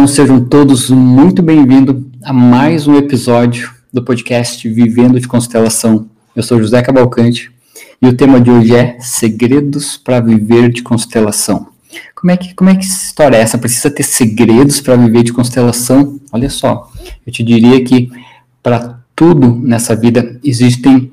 Então 0.00 0.08
sejam 0.08 0.42
todos 0.42 0.88
muito 0.88 1.42
bem-vindos 1.42 1.94
a 2.24 2.32
mais 2.32 2.86
um 2.86 2.96
episódio 2.96 3.70
do 3.92 4.02
podcast 4.02 4.66
Vivendo 4.66 5.20
de 5.20 5.28
Constelação. 5.28 6.08
Eu 6.34 6.42
sou 6.42 6.58
José 6.58 6.80
Cavalcante 6.80 7.52
e 8.00 8.06
o 8.06 8.16
tema 8.16 8.40
de 8.40 8.50
hoje 8.50 8.74
é 8.74 8.96
Segredos 8.98 9.98
para 9.98 10.18
Viver 10.20 10.70
de 10.70 10.82
Constelação. 10.82 11.68
Como 12.14 12.30
é 12.30 12.36
que 12.38 12.54
como 12.54 12.70
é 12.70 12.76
que 12.76 12.84
história 12.86 13.36
é 13.36 13.42
essa? 13.42 13.58
Precisa 13.58 13.90
ter 13.90 14.04
segredos 14.04 14.80
para 14.80 14.96
viver 14.96 15.22
de 15.22 15.34
constelação? 15.34 16.18
Olha 16.32 16.48
só, 16.48 16.90
eu 17.26 17.30
te 17.30 17.42
diria 17.42 17.84
que 17.84 18.10
para 18.62 19.00
tudo 19.14 19.54
nessa 19.54 19.94
vida 19.94 20.40
existem 20.42 21.12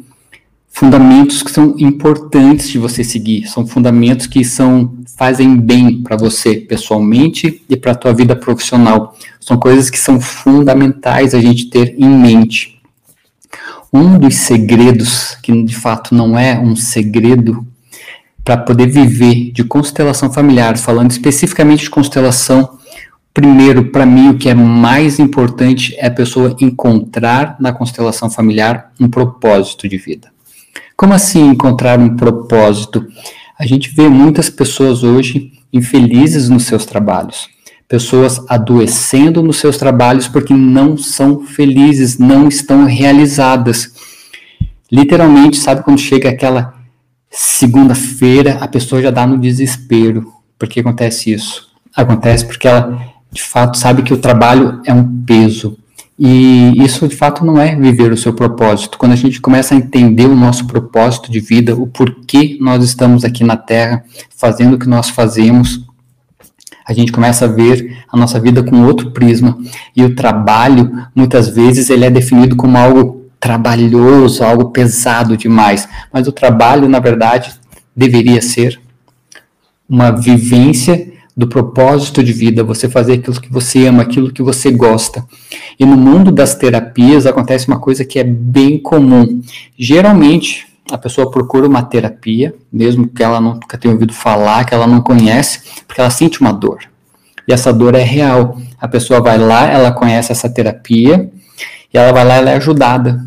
fundamentos 0.78 1.42
que 1.42 1.50
são 1.50 1.74
importantes 1.80 2.70
de 2.70 2.78
você 2.78 3.04
seguir, 3.04 3.48
são 3.48 3.66
fundamentos 3.66 4.28
que 4.28 4.46
são 4.46 4.94
fazem 5.18 5.58
bem 5.58 6.04
para 6.04 6.16
você 6.16 6.56
pessoalmente 6.56 7.64
e 7.68 7.76
para 7.76 7.94
a 7.94 7.96
tua 7.96 8.14
vida 8.14 8.36
profissional. 8.36 9.18
São 9.40 9.58
coisas 9.58 9.90
que 9.90 9.98
são 9.98 10.22
fundamentais 10.22 11.34
a 11.34 11.40
gente 11.40 11.72
ter 11.72 11.96
em 11.98 12.08
mente. 12.08 12.80
Um 13.92 14.20
dos 14.20 14.36
segredos, 14.36 15.36
que 15.42 15.64
de 15.64 15.76
fato 15.76 16.14
não 16.14 16.38
é 16.38 16.60
um 16.60 16.76
segredo, 16.76 17.66
para 18.46 18.58
poder 18.58 18.86
viver 18.86 19.52
de 19.52 19.64
constelação 19.64 20.32
familiar, 20.32 20.78
falando 20.78 21.10
especificamente 21.10 21.86
de 21.86 21.90
constelação, 21.90 22.78
primeiro, 23.34 23.86
para 23.86 24.06
mim, 24.06 24.30
o 24.30 24.38
que 24.38 24.48
é 24.48 24.54
mais 24.54 25.18
importante 25.18 25.96
é 25.98 26.06
a 26.06 26.12
pessoa 26.12 26.56
encontrar 26.62 27.56
na 27.60 27.74
constelação 27.74 28.30
familiar 28.30 28.92
um 29.00 29.10
propósito 29.10 29.90
de 29.90 29.98
vida. 29.98 30.37
Como 30.98 31.14
assim 31.14 31.52
encontrar 31.52 32.00
um 32.00 32.16
propósito? 32.16 33.06
A 33.58 33.68
gente 33.68 33.92
vê 33.92 34.10
muitas 34.10 34.50
pessoas 34.50 35.04
hoje 35.04 35.54
infelizes 35.72 36.50
nos 36.50 36.64
seus 36.64 36.88
trabalhos, 36.88 37.48
pessoas 37.88 38.44
adoecendo 38.50 39.44
nos 39.44 39.58
seus 39.58 39.78
trabalhos 39.78 40.28
porque 40.28 40.56
não 40.56 40.98
são 40.98 41.46
felizes, 41.46 42.18
não 42.18 42.48
estão 42.48 42.86
realizadas. 42.86 43.94
Literalmente, 44.92 45.58
sabe 45.58 45.84
quando 45.84 46.00
chega 46.00 46.30
aquela 46.30 46.74
segunda-feira, 47.30 48.58
a 48.60 48.68
pessoa 48.68 49.00
já 49.00 49.12
dá 49.12 49.28
no 49.28 49.38
desespero. 49.38 50.34
Por 50.58 50.68
que 50.68 50.80
acontece 50.80 51.32
isso? 51.32 51.68
Acontece 51.96 52.44
porque 52.44 52.68
ela, 52.68 53.00
de 53.32 53.44
fato, 53.44 53.78
sabe 53.78 54.02
que 54.02 54.16
o 54.16 54.18
trabalho 54.18 54.82
é 54.84 54.92
um 54.92 55.24
peso, 55.24 55.78
e 56.20 56.74
isso 56.84 57.08
de 57.08 57.16
fato 57.16 57.46
não 57.46 57.60
é 57.60 57.76
viver 57.76 58.12
o 58.12 58.18
seu 58.18 58.34
propósito. 58.34 58.98
Quando 58.98 59.12
a 59.12 59.16
gente 59.16 59.40
começa 59.40 59.76
a 59.76 59.78
entender 59.78 60.26
o 60.26 60.36
nosso 60.36 60.66
propósito 60.66 61.32
de 61.32 61.40
vida, 61.40 61.76
o 61.76 61.86
porquê 61.86 62.58
nós 62.60 62.84
estamos 62.84 63.24
aqui 63.24 63.44
na 63.44 63.56
Terra, 63.56 64.04
fazendo 64.36 64.76
o 64.76 64.80
que 64.80 64.90
nós 64.90 65.10
fazemos, 65.10 65.86
a 66.88 66.94
gente 66.94 67.12
começa 67.12 67.46
a 67.46 67.48
ver 67.48 68.04
a 68.12 68.18
nossa 68.18 68.40
vida 68.40 68.64
com 68.64 68.84
outro 68.86 69.12
prisma. 69.12 69.58
E 69.96 70.04
o 70.04 70.16
trabalho, 70.16 70.92
muitas 71.14 71.50
vezes, 71.50 71.90
ele 71.90 72.06
é 72.06 72.10
definido 72.10 72.56
como 72.56 72.78
algo 72.78 73.30
trabalhoso, 73.40 74.44
algo 74.44 74.72
pesado 74.72 75.38
demais. 75.38 75.88
Mas 76.12 76.28
o 76.28 76.32
trabalho, 76.32 76.90
na 76.90 77.00
verdade, 77.00 77.54
deveria 77.96 78.42
ser 78.42 78.80
uma 79.88 80.12
vivência 80.12 81.14
do 81.38 81.48
propósito 81.48 82.24
de 82.24 82.34
vida, 82.34 82.64
você 82.64 82.90
fazer 82.90 83.14
aquilo 83.14 83.40
que 83.40 83.54
você 83.54 83.86
ama, 83.86 84.02
aquilo 84.02 84.34
que 84.34 84.42
você 84.42 84.72
gosta. 84.72 85.24
E 85.80 85.86
no 85.86 85.96
mundo 85.96 86.32
das 86.32 86.56
terapias 86.56 87.28
acontece 87.28 87.68
uma 87.68 87.80
coisa 87.80 88.04
que 88.04 88.18
é 88.18 88.24
bem 88.24 88.80
comum. 88.80 89.40
Geralmente, 89.78 90.66
a 90.92 90.98
pessoa 90.98 91.30
procura 91.30 91.68
uma 91.68 91.84
terapia, 91.84 92.56
mesmo 92.74 93.08
que 93.08 93.22
ela 93.22 93.40
nunca 93.40 93.78
tenha 93.78 93.94
ouvido 93.94 94.14
falar, 94.14 94.66
que 94.66 94.74
ela 94.74 94.88
não 94.88 95.00
conhece, 95.00 95.62
porque 95.86 96.02
ela 96.02 96.10
sente 96.10 96.42
uma 96.42 96.52
dor. 96.52 96.80
E 97.48 97.54
essa 97.54 97.72
dor 97.72 97.94
é 97.94 98.04
real. 98.04 98.58
A 98.82 98.88
pessoa 98.88 99.22
vai 99.22 99.38
lá, 99.38 99.68
ela 99.68 99.92
conhece 99.92 100.32
essa 100.32 100.50
terapia, 100.50 101.30
e 101.94 101.98
ela 101.98 102.12
vai 102.12 102.26
lá, 102.26 102.36
ela 102.36 102.50
é 102.50 102.56
ajudada. 102.56 103.24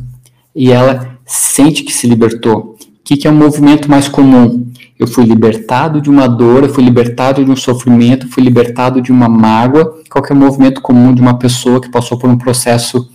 E 0.52 0.72
ela 0.72 1.16
sente 1.24 1.84
que 1.84 1.92
se 1.92 2.08
libertou. 2.08 2.76
O 3.10 3.12
que, 3.12 3.22
que 3.22 3.26
é 3.26 3.30
um 3.30 3.34
movimento 3.34 3.90
mais 3.90 4.06
comum? 4.06 4.70
Eu 4.96 5.08
fui 5.08 5.24
libertado 5.24 6.00
de 6.00 6.08
uma 6.08 6.28
dor, 6.28 6.62
eu 6.62 6.72
fui 6.72 6.84
libertado 6.84 7.44
de 7.44 7.50
um 7.50 7.56
sofrimento, 7.56 8.28
fui 8.28 8.40
libertado 8.40 9.02
de 9.02 9.10
uma 9.10 9.28
mágoa. 9.28 10.00
Qual 10.08 10.24
é 10.24 10.32
o 10.32 10.36
movimento 10.36 10.80
comum 10.80 11.12
de 11.12 11.20
uma 11.20 11.36
pessoa 11.36 11.80
que 11.80 11.90
passou 11.90 12.16
por 12.16 12.30
um 12.30 12.38
processo 12.38 13.10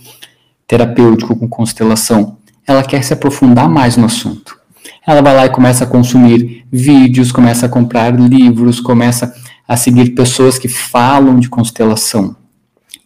terapêutico 0.68 1.34
com 1.34 1.48
constelação? 1.48 2.36
Ela 2.66 2.82
quer 2.82 3.02
se 3.02 3.14
aprofundar 3.14 3.70
mais 3.70 3.96
no 3.96 4.04
assunto. 4.04 4.58
Ela 5.06 5.22
vai 5.22 5.34
lá 5.34 5.46
e 5.46 5.48
começa 5.48 5.84
a 5.84 5.86
consumir 5.86 6.66
vídeos, 6.70 7.32
começa 7.32 7.64
a 7.64 7.68
comprar 7.70 8.14
livros, 8.14 8.80
começa 8.80 9.32
a 9.66 9.78
seguir 9.78 10.10
pessoas 10.10 10.58
que 10.58 10.68
falam 10.68 11.40
de 11.40 11.48
constelação. 11.48 12.36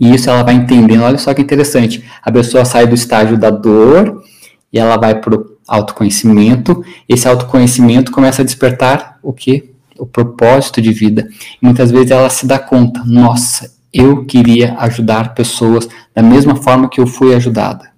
E 0.01 0.13
isso 0.13 0.29
ela 0.29 0.43
vai 0.43 0.55
entendendo. 0.55 1.05
Olha 1.05 1.19
só 1.19 1.33
que 1.33 1.43
interessante. 1.43 2.03
A 2.21 2.33
pessoa 2.33 2.65
sai 2.65 2.85
do 2.85 2.97
estágio 2.97 3.39
da 3.39 3.51
dor 3.51 4.25
e 4.73 4.79
ela 4.81 4.97
vai 4.97 5.15
para 5.15 5.37
o 5.37 5.60
autoconhecimento. 5.71 6.85
Esse 7.09 7.29
autoconhecimento 7.29 8.11
começa 8.11 8.43
a 8.43 8.45
despertar 8.45 9.19
o 9.23 9.33
que? 9.33 9.71
O 9.97 10.05
propósito 10.05 10.83
de 10.83 10.93
vida. 10.93 11.29
E 11.63 11.65
muitas 11.65 11.91
vezes 11.93 12.11
ela 12.11 12.29
se 12.29 12.45
dá 12.45 12.59
conta, 12.59 13.05
nossa, 13.07 13.73
eu 13.93 14.25
queria 14.25 14.77
ajudar 14.81 15.35
pessoas 15.35 15.89
da 16.15 16.23
mesma 16.23 16.57
forma 16.57 16.89
que 16.89 17.01
eu 17.01 17.07
fui 17.07 17.35
ajudada. 17.35 17.89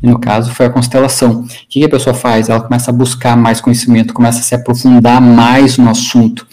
E 0.00 0.06
no 0.06 0.18
caso 0.18 0.52
foi 0.52 0.66
a 0.66 0.70
constelação. 0.70 1.42
O 1.42 1.46
que 1.68 1.84
a 1.84 1.88
pessoa 1.88 2.14
faz? 2.14 2.48
Ela 2.48 2.60
começa 2.60 2.90
a 2.90 2.94
buscar 2.94 3.36
mais 3.36 3.60
conhecimento, 3.60 4.14
começa 4.14 4.40
a 4.40 4.42
se 4.42 4.54
aprofundar 4.54 5.20
mais 5.20 5.78
no 5.78 5.90
assunto. 5.90 6.46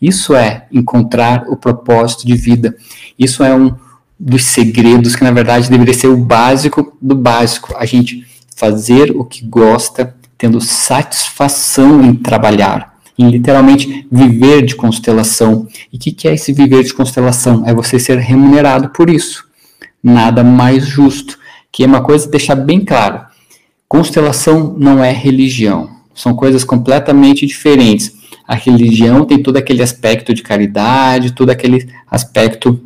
Isso 0.00 0.34
é 0.34 0.66
encontrar 0.70 1.44
o 1.48 1.56
propósito 1.56 2.26
de 2.26 2.34
vida. 2.34 2.74
Isso 3.18 3.42
é 3.42 3.54
um 3.54 3.74
dos 4.18 4.44
segredos 4.44 5.14
que, 5.14 5.24
na 5.24 5.30
verdade, 5.30 5.70
deveria 5.70 5.94
ser 5.94 6.08
o 6.08 6.16
básico 6.16 6.96
do 7.00 7.14
básico. 7.14 7.74
A 7.76 7.84
gente 7.84 8.26
fazer 8.56 9.10
o 9.14 9.22
que 9.22 9.44
gosta, 9.44 10.16
tendo 10.38 10.60
satisfação 10.60 12.02
em 12.02 12.14
trabalhar, 12.14 12.96
em 13.18 13.28
literalmente 13.28 14.06
viver 14.10 14.64
de 14.64 14.74
constelação. 14.74 15.68
E 15.92 15.96
o 15.96 16.00
que, 16.00 16.10
que 16.10 16.26
é 16.26 16.34
esse 16.34 16.52
viver 16.54 16.82
de 16.82 16.94
constelação? 16.94 17.64
É 17.66 17.74
você 17.74 17.98
ser 17.98 18.18
remunerado 18.18 18.88
por 18.88 19.10
isso. 19.10 19.44
Nada 20.02 20.42
mais 20.42 20.86
justo. 20.86 21.38
Que 21.70 21.84
é 21.84 21.86
uma 21.86 22.02
coisa 22.02 22.30
deixar 22.30 22.54
bem 22.54 22.82
claro: 22.82 23.20
constelação 23.86 24.74
não 24.78 25.04
é 25.04 25.12
religião. 25.12 25.90
São 26.14 26.34
coisas 26.34 26.64
completamente 26.64 27.46
diferentes. 27.46 28.14
A 28.48 28.54
religião 28.54 29.26
tem 29.26 29.42
todo 29.42 29.58
aquele 29.58 29.82
aspecto 29.82 30.32
de 30.32 30.42
caridade, 30.42 31.32
todo 31.32 31.50
aquele 31.50 31.90
aspecto, 32.10 32.80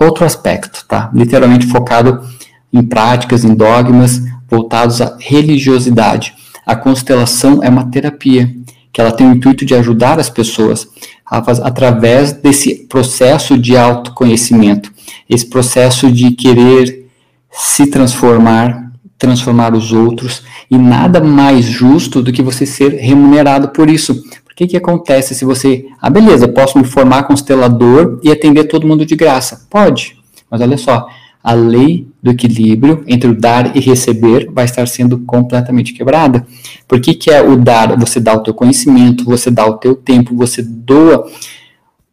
outro 0.00 0.24
aspecto, 0.24 0.84
tá? 0.88 1.10
Literalmente 1.14 1.66
focado 1.66 2.26
em 2.72 2.82
práticas, 2.82 3.44
em 3.44 3.54
dogmas, 3.54 4.22
voltados 4.52 5.00
à 5.00 5.16
religiosidade. 5.18 6.34
A 6.66 6.76
constelação 6.76 7.62
é 7.62 7.70
uma 7.70 7.90
terapia 7.90 8.54
que 8.92 9.00
ela 9.00 9.10
tem 9.10 9.26
o 9.26 9.32
intuito 9.32 9.64
de 9.64 9.74
ajudar 9.74 10.20
as 10.20 10.28
pessoas 10.28 10.86
a, 11.24 11.38
através 11.38 12.32
desse 12.32 12.86
processo 12.86 13.56
de 13.56 13.74
autoconhecimento, 13.74 14.92
esse 15.28 15.46
processo 15.46 16.12
de 16.12 16.32
querer 16.32 17.06
se 17.50 17.86
transformar, 17.86 18.92
transformar 19.18 19.74
os 19.74 19.90
outros, 19.90 20.42
e 20.70 20.76
nada 20.76 21.22
mais 21.22 21.64
justo 21.64 22.22
do 22.22 22.32
que 22.32 22.42
você 22.42 22.66
ser 22.66 22.92
remunerado 22.92 23.68
por 23.68 23.88
isso. 23.88 24.12
O 24.50 24.54
que, 24.54 24.66
que 24.66 24.76
acontece 24.76 25.34
se 25.34 25.46
você, 25.46 25.86
ah, 26.00 26.10
beleza, 26.10 26.46
posso 26.46 26.78
me 26.78 26.84
formar 26.84 27.22
constelador 27.22 28.20
e 28.22 28.30
atender 28.30 28.64
todo 28.64 28.86
mundo 28.86 29.06
de 29.06 29.16
graça? 29.16 29.66
Pode, 29.70 30.18
mas 30.50 30.60
olha 30.60 30.76
só, 30.76 31.06
a 31.42 31.54
lei 31.54 32.11
do 32.22 32.30
equilíbrio 32.30 33.02
entre 33.08 33.28
o 33.28 33.34
dar 33.34 33.76
e 33.76 33.80
receber 33.80 34.48
vai 34.52 34.64
estar 34.64 34.86
sendo 34.86 35.18
completamente 35.20 35.92
quebrada. 35.92 36.46
Por 36.86 37.00
que, 37.00 37.14
que 37.14 37.30
é 37.30 37.42
o 37.42 37.56
dar? 37.56 37.98
Você 37.98 38.20
dá 38.20 38.34
o 38.34 38.42
teu 38.42 38.54
conhecimento, 38.54 39.24
você 39.24 39.50
dá 39.50 39.66
o 39.66 39.76
teu 39.78 39.96
tempo, 39.96 40.36
você 40.36 40.62
doa 40.62 41.26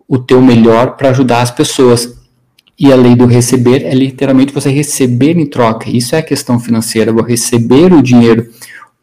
o 0.08 0.18
teu 0.18 0.42
melhor 0.42 0.96
para 0.98 1.10
ajudar 1.10 1.42
as 1.42 1.52
pessoas. 1.52 2.18
E 2.78 2.92
a 2.92 2.96
lei 2.96 3.16
do 3.16 3.26
receber 3.26 3.86
é 3.86 3.94
literalmente 3.94 4.54
você 4.54 4.72
receber 4.72 5.38
em 5.38 5.46
troca. 5.46 5.90
Isso 5.90 6.16
é 6.16 6.20
a 6.20 6.24
questão 6.24 6.60
financeira, 6.60 7.14
vou 7.14 7.24
receber 7.24 7.94
o 7.94 8.02
dinheiro. 8.02 8.50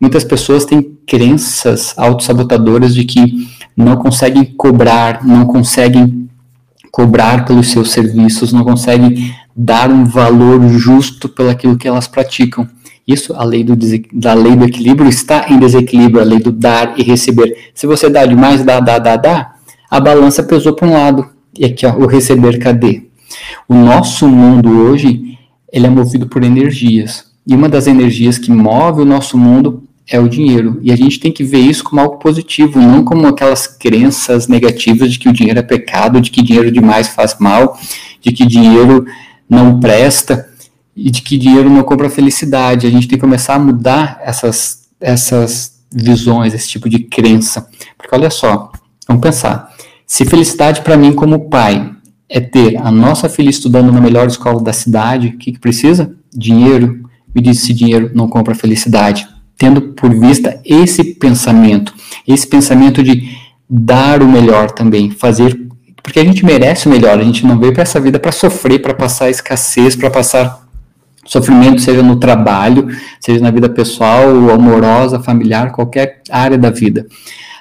Muitas 0.00 0.24
pessoas 0.24 0.64
têm 0.64 0.82
crenças 1.06 1.94
autossabotadoras 1.96 2.94
de 2.94 3.04
que 3.04 3.46
não 3.76 3.96
conseguem 3.96 4.44
cobrar, 4.44 5.24
não 5.24 5.46
conseguem 5.46 6.28
cobrar 6.90 7.44
pelos 7.44 7.70
seus 7.70 7.92
serviços, 7.92 8.52
não 8.52 8.64
conseguem 8.64 9.32
dar 9.56 9.90
um 9.90 10.04
valor 10.04 10.68
justo 10.68 11.28
pelaquilo 11.28 11.78
que 11.78 11.88
elas 11.88 12.06
praticam. 12.06 12.68
Isso, 13.06 13.34
a 13.34 13.44
lei 13.44 13.64
do, 13.64 13.76
da 14.12 14.34
lei 14.34 14.54
do 14.56 14.64
equilíbrio 14.64 15.08
está 15.08 15.46
em 15.48 15.58
desequilíbrio, 15.58 16.20
a 16.20 16.24
lei 16.24 16.40
do 16.40 16.52
dar 16.52 16.98
e 16.98 17.02
receber. 17.02 17.70
Se 17.72 17.86
você 17.86 18.10
dá 18.10 18.26
demais, 18.26 18.64
dá, 18.64 18.80
dá, 18.80 18.98
dá, 18.98 19.16
dá, 19.16 19.54
a 19.88 20.00
balança 20.00 20.42
pesou 20.42 20.74
para 20.74 20.88
um 20.88 20.92
lado. 20.92 21.26
E 21.56 21.64
aqui, 21.64 21.86
ó, 21.86 21.94
o 21.94 22.06
receber, 22.06 22.58
cadê? 22.58 23.04
O 23.68 23.74
nosso 23.74 24.28
mundo 24.28 24.68
hoje, 24.70 25.38
ele 25.72 25.86
é 25.86 25.90
movido 25.90 26.26
por 26.26 26.42
energias. 26.42 27.24
E 27.46 27.54
uma 27.54 27.68
das 27.68 27.86
energias 27.86 28.38
que 28.38 28.50
move 28.50 29.02
o 29.02 29.06
nosso 29.06 29.38
mundo 29.38 29.84
é 30.08 30.18
o 30.18 30.28
dinheiro. 30.28 30.78
E 30.82 30.92
a 30.92 30.96
gente 30.96 31.18
tem 31.18 31.32
que 31.32 31.44
ver 31.44 31.58
isso 31.58 31.84
como 31.84 32.00
algo 32.00 32.18
positivo, 32.18 32.80
não 32.80 33.04
como 33.04 33.26
aquelas 33.26 33.66
crenças 33.66 34.48
negativas 34.48 35.12
de 35.12 35.18
que 35.18 35.28
o 35.28 35.32
dinheiro 35.32 35.58
é 35.58 35.62
pecado, 35.62 36.20
de 36.20 36.30
que 36.30 36.42
dinheiro 36.42 36.70
demais 36.70 37.08
faz 37.08 37.36
mal, 37.38 37.78
de 38.20 38.32
que 38.32 38.44
dinheiro 38.44 39.06
não 39.48 39.78
presta 39.80 40.48
e 40.94 41.10
de 41.10 41.22
que 41.22 41.36
dinheiro 41.36 41.68
não 41.68 41.82
compra 41.82 42.08
felicidade. 42.08 42.86
A 42.86 42.90
gente 42.90 43.06
tem 43.06 43.18
que 43.18 43.24
começar 43.24 43.54
a 43.54 43.58
mudar 43.58 44.18
essas, 44.22 44.88
essas 45.00 45.76
visões, 45.92 46.54
esse 46.54 46.68
tipo 46.68 46.88
de 46.88 47.00
crença. 47.00 47.68
Porque 47.96 48.14
olha 48.14 48.30
só, 48.30 48.72
vamos 49.06 49.22
pensar. 49.22 49.70
Se 50.06 50.24
felicidade 50.24 50.80
para 50.80 50.96
mim 50.96 51.12
como 51.12 51.48
pai 51.48 51.92
é 52.28 52.40
ter 52.40 52.76
a 52.78 52.90
nossa 52.90 53.28
filha 53.28 53.50
estudando 53.50 53.92
na 53.92 54.00
melhor 54.00 54.26
escola 54.26 54.62
da 54.62 54.72
cidade, 54.72 55.28
o 55.28 55.38
que, 55.38 55.52
que 55.52 55.58
precisa? 55.58 56.14
Dinheiro. 56.34 57.04
Me 57.34 57.42
diz 57.42 57.60
se 57.60 57.74
dinheiro 57.74 58.10
não 58.14 58.28
compra 58.28 58.54
felicidade. 58.54 59.28
Tendo 59.58 59.80
por 59.80 60.14
vista 60.14 60.60
esse 60.64 61.04
pensamento, 61.04 61.94
esse 62.26 62.46
pensamento 62.46 63.02
de 63.02 63.36
dar 63.68 64.22
o 64.22 64.28
melhor 64.28 64.70
também, 64.70 65.10
fazer 65.10 65.65
porque 66.06 66.20
a 66.20 66.24
gente 66.24 66.44
merece 66.44 66.86
o 66.86 66.88
melhor, 66.88 67.18
a 67.18 67.24
gente 67.24 67.44
não 67.44 67.58
veio 67.58 67.72
para 67.72 67.82
essa 67.82 67.98
vida 67.98 68.16
para 68.16 68.30
sofrer, 68.30 68.80
para 68.80 68.94
passar 68.94 69.28
escassez, 69.28 69.96
para 69.96 70.08
passar 70.08 70.64
sofrimento, 71.24 71.80
seja 71.80 72.00
no 72.00 72.14
trabalho, 72.14 72.96
seja 73.18 73.40
na 73.40 73.50
vida 73.50 73.68
pessoal, 73.68 74.28
amorosa, 74.50 75.18
familiar, 75.18 75.72
qualquer 75.72 76.20
área 76.30 76.56
da 76.56 76.70
vida. 76.70 77.08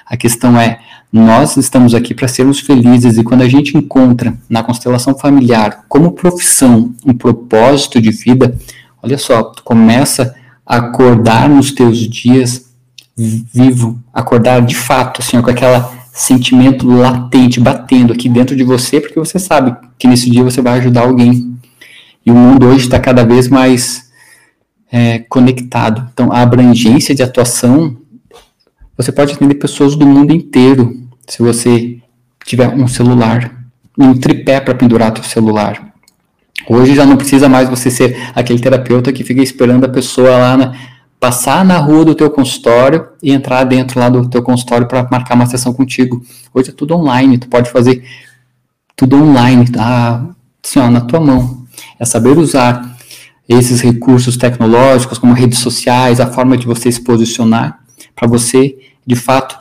A 0.08 0.16
questão 0.16 0.60
é, 0.60 0.78
nós 1.12 1.56
estamos 1.56 1.92
aqui 1.92 2.14
para 2.14 2.28
sermos 2.28 2.60
felizes 2.60 3.18
e 3.18 3.24
quando 3.24 3.42
a 3.42 3.48
gente 3.48 3.76
encontra 3.76 4.32
na 4.48 4.62
constelação 4.62 5.18
familiar 5.18 5.84
como 5.88 6.12
profissão 6.12 6.94
um 7.04 7.12
propósito 7.12 8.00
de 8.00 8.12
vida, 8.12 8.56
olha 9.02 9.18
só, 9.18 9.42
tu 9.42 9.64
começa 9.64 10.36
a 10.64 10.76
acordar 10.76 11.48
nos 11.48 11.72
teus 11.72 11.98
dias 11.98 12.66
vivo, 13.16 13.98
acordar 14.14 14.62
de 14.62 14.76
fato, 14.76 15.20
assim, 15.20 15.42
com 15.42 15.50
aquela 15.50 15.95
sentimento 16.16 16.88
latente 16.88 17.60
batendo 17.60 18.14
aqui 18.14 18.26
dentro 18.26 18.56
de 18.56 18.64
você, 18.64 18.98
porque 18.98 19.18
você 19.18 19.38
sabe 19.38 19.76
que 19.98 20.08
nesse 20.08 20.30
dia 20.30 20.42
você 20.42 20.62
vai 20.62 20.78
ajudar 20.78 21.02
alguém. 21.02 21.54
E 22.24 22.30
o 22.30 22.34
mundo 22.34 22.66
hoje 22.66 22.84
está 22.84 22.98
cada 22.98 23.22
vez 23.22 23.48
mais 23.48 24.10
é, 24.90 25.18
conectado. 25.18 26.08
Então, 26.14 26.32
a 26.32 26.40
abrangência 26.40 27.14
de 27.14 27.22
atuação, 27.22 27.98
você 28.96 29.12
pode 29.12 29.34
atender 29.34 29.56
pessoas 29.56 29.94
do 29.94 30.06
mundo 30.06 30.32
inteiro 30.32 31.06
se 31.28 31.42
você 31.42 31.98
tiver 32.46 32.68
um 32.68 32.88
celular, 32.88 33.54
um 33.98 34.14
tripé 34.14 34.58
para 34.58 34.74
pendurar 34.74 35.14
seu 35.16 35.24
celular. 35.24 35.92
Hoje 36.66 36.94
já 36.94 37.04
não 37.04 37.18
precisa 37.18 37.46
mais 37.46 37.68
você 37.68 37.90
ser 37.90 38.16
aquele 38.34 38.58
terapeuta 38.58 39.12
que 39.12 39.22
fica 39.22 39.42
esperando 39.42 39.84
a 39.84 39.88
pessoa 39.88 40.30
lá 40.30 40.56
na 40.56 40.74
passar 41.18 41.64
na 41.64 41.78
rua 41.78 42.04
do 42.04 42.14
teu 42.14 42.30
consultório 42.30 43.08
e 43.22 43.32
entrar 43.32 43.64
dentro 43.64 43.98
lá 43.98 44.08
do 44.08 44.28
teu 44.28 44.42
consultório 44.42 44.86
para 44.86 45.08
marcar 45.10 45.34
uma 45.34 45.46
sessão 45.46 45.72
contigo. 45.72 46.22
Hoje 46.52 46.70
é 46.70 46.72
tudo 46.72 46.94
online, 46.94 47.38
tu 47.38 47.48
pode 47.48 47.70
fazer 47.70 48.04
tudo 48.94 49.16
online, 49.16 49.68
tá? 49.70 50.26
Assim, 50.64 50.78
ó, 50.78 50.90
na 50.90 51.00
tua 51.00 51.20
mão. 51.20 51.64
É 51.98 52.04
saber 52.04 52.36
usar 52.36 52.96
esses 53.48 53.80
recursos 53.80 54.36
tecnológicos, 54.36 55.18
como 55.18 55.32
redes 55.32 55.58
sociais, 55.60 56.20
a 56.20 56.26
forma 56.26 56.56
de 56.56 56.66
você 56.66 56.90
se 56.90 57.00
posicionar, 57.00 57.78
para 58.14 58.26
você, 58.26 58.76
de 59.06 59.14
fato, 59.14 59.56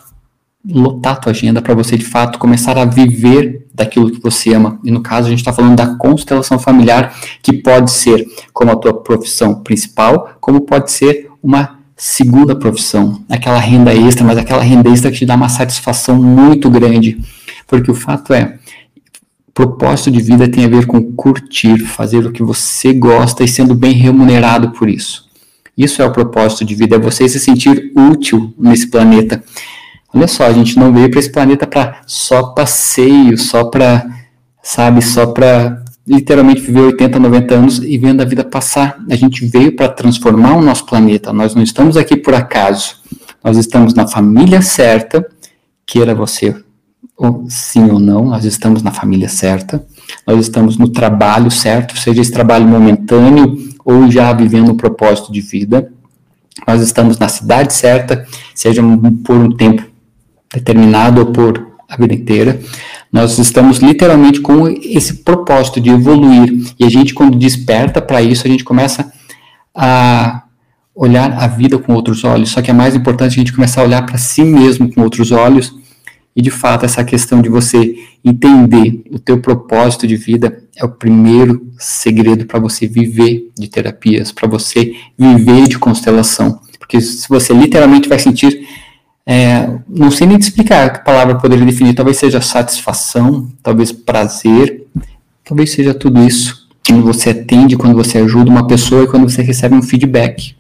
lotar 0.68 1.14
a 1.14 1.18
tua 1.18 1.32
agenda, 1.32 1.62
para 1.62 1.76
você, 1.76 1.96
de 1.96 2.06
fato, 2.06 2.40
começar 2.40 2.78
a 2.78 2.86
viver 2.86 3.68
daquilo 3.74 4.10
que 4.10 4.20
você 4.20 4.54
ama. 4.54 4.80
E 4.84 4.90
no 4.90 5.02
caso, 5.02 5.28
a 5.28 5.30
gente 5.30 5.40
está 5.40 5.54
falando 5.54 5.76
da 5.76 5.96
constelação 5.96 6.58
familiar, 6.58 7.14
que 7.44 7.54
pode 7.54 7.92
ser 7.92 8.26
como 8.52 8.72
a 8.72 8.76
tua 8.76 8.94
profissão 8.94 9.62
principal, 9.62 10.38
como 10.40 10.62
pode 10.62 10.92
ser 10.92 11.30
uma 11.46 11.80
segunda 11.96 12.56
profissão, 12.56 13.24
aquela 13.30 13.60
renda 13.60 13.94
extra, 13.94 14.26
mas 14.26 14.38
aquela 14.38 14.64
renda 14.64 14.90
extra 14.90 15.12
que 15.12 15.20
te 15.20 15.26
dá 15.26 15.36
uma 15.36 15.48
satisfação 15.48 16.22
muito 16.22 16.70
grande, 16.70 17.22
porque 17.68 17.90
o 17.90 17.96
fato 17.96 18.34
é, 18.34 18.58
propósito 19.54 20.12
de 20.12 20.22
vida 20.22 20.50
tem 20.50 20.66
a 20.66 20.68
ver 20.68 20.88
com 20.88 21.14
curtir, 21.14 21.80
fazer 21.86 22.26
o 22.26 22.32
que 22.32 22.44
você 22.44 22.92
gosta 22.92 23.44
e 23.44 23.48
sendo 23.48 23.76
bem 23.76 23.94
remunerado 23.94 24.72
por 24.72 24.90
isso. 24.90 25.30
Isso 25.78 26.02
é 26.02 26.06
o 26.06 26.12
propósito 26.12 26.66
de 26.66 26.74
vida, 26.74 26.96
é 26.96 27.00
você 27.00 27.30
se 27.30 27.40
sentir 27.40 27.92
útil 27.96 28.54
nesse 28.58 28.88
planeta. 28.88 29.44
Olha 30.14 30.28
só, 30.28 30.46
a 30.46 30.54
gente 30.54 30.78
não 30.80 30.92
veio 30.92 31.12
para 31.12 31.20
esse 31.20 31.32
planeta 31.32 31.68
para 31.68 32.02
só 32.08 32.54
passeio, 32.54 33.38
só 33.38 33.66
para, 33.66 34.06
sabe, 34.64 35.02
só 35.02 35.28
para 35.28 35.85
literalmente 36.08 36.62
viver 36.62 36.82
80, 36.82 37.20
90 37.20 37.56
anos 37.56 37.80
e 37.84 37.98
vendo 37.98 38.22
a 38.22 38.26
vida 38.26 38.44
passar. 38.44 38.98
A 39.10 39.16
gente 39.16 39.46
veio 39.46 39.76
para 39.76 39.90
transformar 39.90 40.56
o 40.56 40.62
nosso 40.62 40.86
planeta. 40.86 41.34
Nós 41.34 41.56
não 41.56 41.64
estamos 41.64 41.98
aqui 41.98 42.16
por 42.16 42.34
acaso. 42.34 42.98
Nós 43.44 43.58
estamos 43.58 43.94
na 43.94 44.08
família 44.08 44.62
certa, 44.62 45.26
queira 45.86 46.16
você 46.16 46.56
ou 47.18 47.46
sim 47.50 47.90
ou 47.90 48.00
não, 48.00 48.26
nós 48.26 48.44
estamos 48.44 48.84
na 48.84 48.92
família 48.92 49.30
certa. 49.30 49.86
Nós 50.28 50.40
estamos 50.40 50.78
no 50.78 50.90
trabalho 50.90 51.50
certo, 51.50 51.98
seja 51.98 52.22
esse 52.22 52.32
trabalho 52.32 52.68
momentâneo 52.68 53.58
ou 53.84 54.10
já 54.12 54.34
vivendo 54.34 54.72
um 54.72 54.78
propósito 54.78 55.32
de 55.32 55.42
vida. 55.42 55.92
Nós 56.68 56.82
estamos 56.82 57.18
na 57.18 57.30
cidade 57.30 57.74
certa, 57.74 58.26
seja 58.54 58.82
por 59.24 59.36
um 59.36 59.52
tempo 59.52 59.84
determinado 60.54 61.22
ou 61.22 61.28
por 61.28 61.76
a 61.88 61.96
vida 61.96 62.14
inteira. 62.14 62.60
Nós 63.16 63.40
estamos 63.40 63.78
literalmente 63.78 64.42
com 64.42 64.68
esse 64.68 65.24
propósito 65.24 65.80
de 65.80 65.90
evoluir. 65.90 66.54
E 66.78 66.84
a 66.84 66.90
gente, 66.90 67.14
quando 67.14 67.38
desperta 67.38 68.02
para 68.02 68.22
isso, 68.22 68.46
a 68.46 68.50
gente 68.50 68.66
começa 68.66 69.10
a 69.74 70.44
olhar 70.94 71.32
a 71.32 71.48
vida 71.48 71.78
com 71.80 71.94
outros 71.94 72.26
olhos. 72.26 72.50
Só 72.50 72.62
que 72.62 72.70
é 72.70 72.74
mais 72.74 72.94
importante 72.94 73.32
a 73.32 73.36
gente 73.38 73.54
começar 73.54 73.80
a 73.80 73.84
olhar 73.86 74.06
para 74.06 74.18
si 74.18 74.44
mesmo 74.44 74.94
com 74.94 75.02
outros 75.02 75.32
olhos. 75.32 75.74
E 76.36 76.42
de 76.42 76.52
fato, 76.52 76.84
essa 76.84 77.06
questão 77.06 77.42
de 77.42 77.48
você 77.48 77.96
entender 78.22 79.06
o 79.10 79.18
teu 79.18 79.40
propósito 79.40 80.06
de 80.06 80.18
vida 80.18 80.62
é 80.76 80.84
o 80.84 80.90
primeiro 80.90 81.72
segredo 81.80 82.46
para 82.46 82.60
você 82.60 82.86
viver 82.86 83.50
de 83.58 83.70
terapias, 83.70 84.34
para 84.34 84.50
você 84.50 84.94
viver 85.18 85.70
de 85.70 85.80
constelação. 85.80 86.60
Porque 86.78 87.00
se 87.00 87.30
você 87.30 87.54
literalmente 87.54 88.10
vai 88.10 88.20
sentir 88.20 88.68
é, 89.26 89.80
não 89.88 90.12
sei 90.12 90.28
nem 90.28 90.38
te 90.38 90.44
explicar 90.44 90.94
que 90.94 91.06
palavra 91.06 91.36
poderia 91.36 91.66
definir. 91.66 91.94
Talvez 91.94 92.18
seja 92.18 92.40
satisfação, 92.42 93.50
talvez 93.64 93.92
prazer, 93.92 94.86
talvez 95.44 95.72
seja 95.72 95.94
tudo 95.94 96.22
isso. 96.26 96.68
Quando 96.88 97.04
você 97.04 97.32
atende, 97.32 97.76
quando 97.76 97.96
você 97.96 98.20
ajuda 98.20 98.52
uma 98.52 98.68
pessoa 98.68 99.04
e 99.04 99.08
quando 99.08 99.28
você 99.28 99.42
recebe 99.42 99.74
um 99.74 99.82
feedback. 99.82 100.56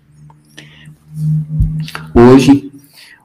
Hoje, 2.15 2.71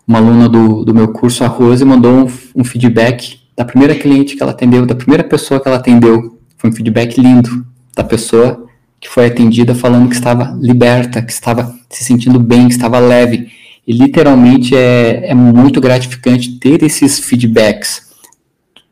uma 0.06 0.18
aluna 0.18 0.48
do, 0.48 0.84
do 0.84 0.94
meu 0.94 1.08
curso, 1.08 1.42
a 1.42 1.46
Rose, 1.46 1.84
mandou 1.84 2.12
um, 2.12 2.26
um 2.56 2.64
feedback 2.64 3.40
da 3.56 3.64
primeira 3.64 3.94
cliente 3.94 4.36
que 4.36 4.42
ela 4.42 4.52
atendeu, 4.52 4.84
da 4.84 4.94
primeira 4.94 5.24
pessoa 5.24 5.60
que 5.60 5.66
ela 5.66 5.78
atendeu. 5.78 6.38
Foi 6.58 6.68
um 6.68 6.72
feedback 6.72 7.18
lindo 7.18 7.64
da 7.96 8.04
pessoa 8.04 8.66
que 9.00 9.08
foi 9.08 9.26
atendida 9.26 9.74
falando 9.74 10.08
que 10.08 10.14
estava 10.14 10.56
liberta, 10.60 11.22
que 11.22 11.32
estava 11.32 11.74
se 11.88 12.04
sentindo 12.04 12.38
bem, 12.38 12.68
que 12.68 12.74
estava 12.74 12.98
leve. 12.98 13.50
E 13.90 13.92
literalmente 13.92 14.76
é, 14.76 15.30
é 15.30 15.34
muito 15.34 15.80
gratificante 15.80 16.60
ter 16.60 16.80
esses 16.84 17.18
feedbacks 17.18 18.08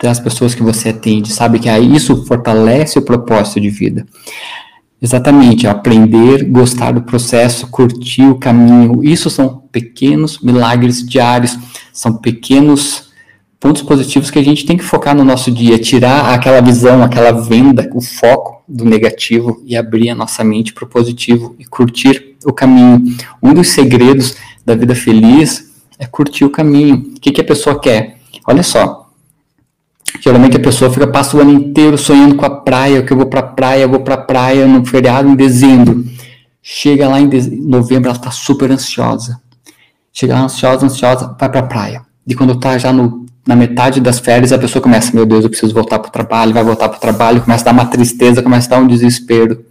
das 0.03 0.19
pessoas 0.19 0.57
que 0.57 0.63
você 0.63 0.89
atende, 0.89 1.33
sabe? 1.33 1.61
Que 1.61 1.71
isso 1.79 2.27
fortalece 2.27 2.99
o 2.99 3.03
propósito 3.03 3.61
de 3.61 3.71
vida. 3.71 4.05
Exatamente, 5.01 5.69
aprender, 5.69 6.43
gostar 6.47 6.91
do 6.91 7.03
processo, 7.03 7.69
curtir 7.69 8.25
o 8.25 8.41
caminho. 8.41 9.05
Isso 9.05 9.31
são 9.31 9.63
pequenos 9.71 10.41
milagres 10.41 11.09
diários, 11.09 11.57
são 11.93 12.15
pequenos 12.15 13.09
pontos 13.61 13.83
positivos 13.83 14.33
que 14.33 14.39
a 14.41 14.45
gente 14.45 14.67
tem 14.67 14.77
que 14.77 14.83
focar 14.83 15.15
no 15.15 15.23
nosso 15.23 15.49
dia, 15.53 15.79
tirar 15.79 16.35
aquela 16.35 16.61
visão, 16.61 17.05
aquela 17.05 17.31
venda, 17.31 17.89
o 17.95 18.01
foco 18.01 18.65
do 18.67 18.85
negativo 18.85 19.63
e 19.65 19.77
abrir 19.77 20.11
a 20.11 20.15
nossa 20.17 20.43
mente 20.43 20.73
para 20.73 20.85
o 20.85 20.89
positivo 20.89 21.55
e 21.57 21.65
curtir 21.65 22.28
o 22.45 22.53
caminho. 22.53 23.05
Um 23.43 23.55
dos 23.55 23.69
segredos 23.69 24.37
da 24.65 24.75
vida 24.75 24.95
feliz 24.95 25.73
é 25.99 26.07
curtir 26.07 26.45
o 26.45 26.51
caminho. 26.51 26.97
O 27.17 27.21
que, 27.21 27.33
que 27.33 27.41
a 27.41 27.45
pessoa 27.45 27.79
quer? 27.81 28.19
Olha 28.47 28.63
só. 28.63 29.09
Geralmente 30.21 30.57
a 30.57 30.61
pessoa 30.61 30.91
fica 30.91 31.07
passa 31.07 31.37
o 31.37 31.41
ano 31.41 31.53
inteiro 31.53 31.99
sonhando 31.99 32.35
com 32.35 32.45
a 32.45 32.51
praia, 32.51 33.03
que 33.03 33.13
eu 33.13 33.17
vou 33.17 33.27
para 33.27 33.41
a 33.41 33.43
praia, 33.43 33.83
eu 33.83 33.89
vou 33.89 34.01
para 34.01 34.15
a 34.15 34.19
praia 34.19 34.67
no 34.67 34.85
feriado 34.85 35.29
em 35.29 35.35
dezembro. 35.35 36.05
Chega 36.63 37.09
lá 37.09 37.21
em 37.21 37.29
novembro, 37.63 38.09
ela 38.09 38.19
está 38.19 38.31
super 38.31 38.71
ansiosa. 38.71 39.41
Chega 40.13 40.35
lá 40.35 40.43
ansiosa, 40.43 40.87
ansiosa, 40.87 41.37
vai 41.39 41.49
para 41.49 41.61
a 41.61 41.63
praia. 41.63 42.03
E 42.27 42.35
quando 42.35 42.55
está 42.55 42.77
já 42.77 42.93
no, 42.93 43.27
na 43.47 43.55
metade 43.55 44.01
das 44.01 44.19
férias, 44.19 44.53
a 44.53 44.59
pessoa 44.59 44.83
começa, 44.83 45.15
meu 45.15 45.25
Deus, 45.25 45.45
eu 45.45 45.51
preciso 45.51 45.73
voltar 45.73 45.99
para 45.99 46.09
o 46.09 46.13
trabalho, 46.13 46.53
vai 46.53 46.65
voltar 46.65 46.89
para 46.89 46.99
o 46.99 47.01
trabalho, 47.01 47.41
começa 47.41 47.63
a 47.63 47.67
dar 47.67 47.73
uma 47.73 47.87
tristeza, 47.87 48.43
começa 48.43 48.67
a 48.67 48.71
dar 48.77 48.83
um 48.83 48.87
desespero. 48.87 49.65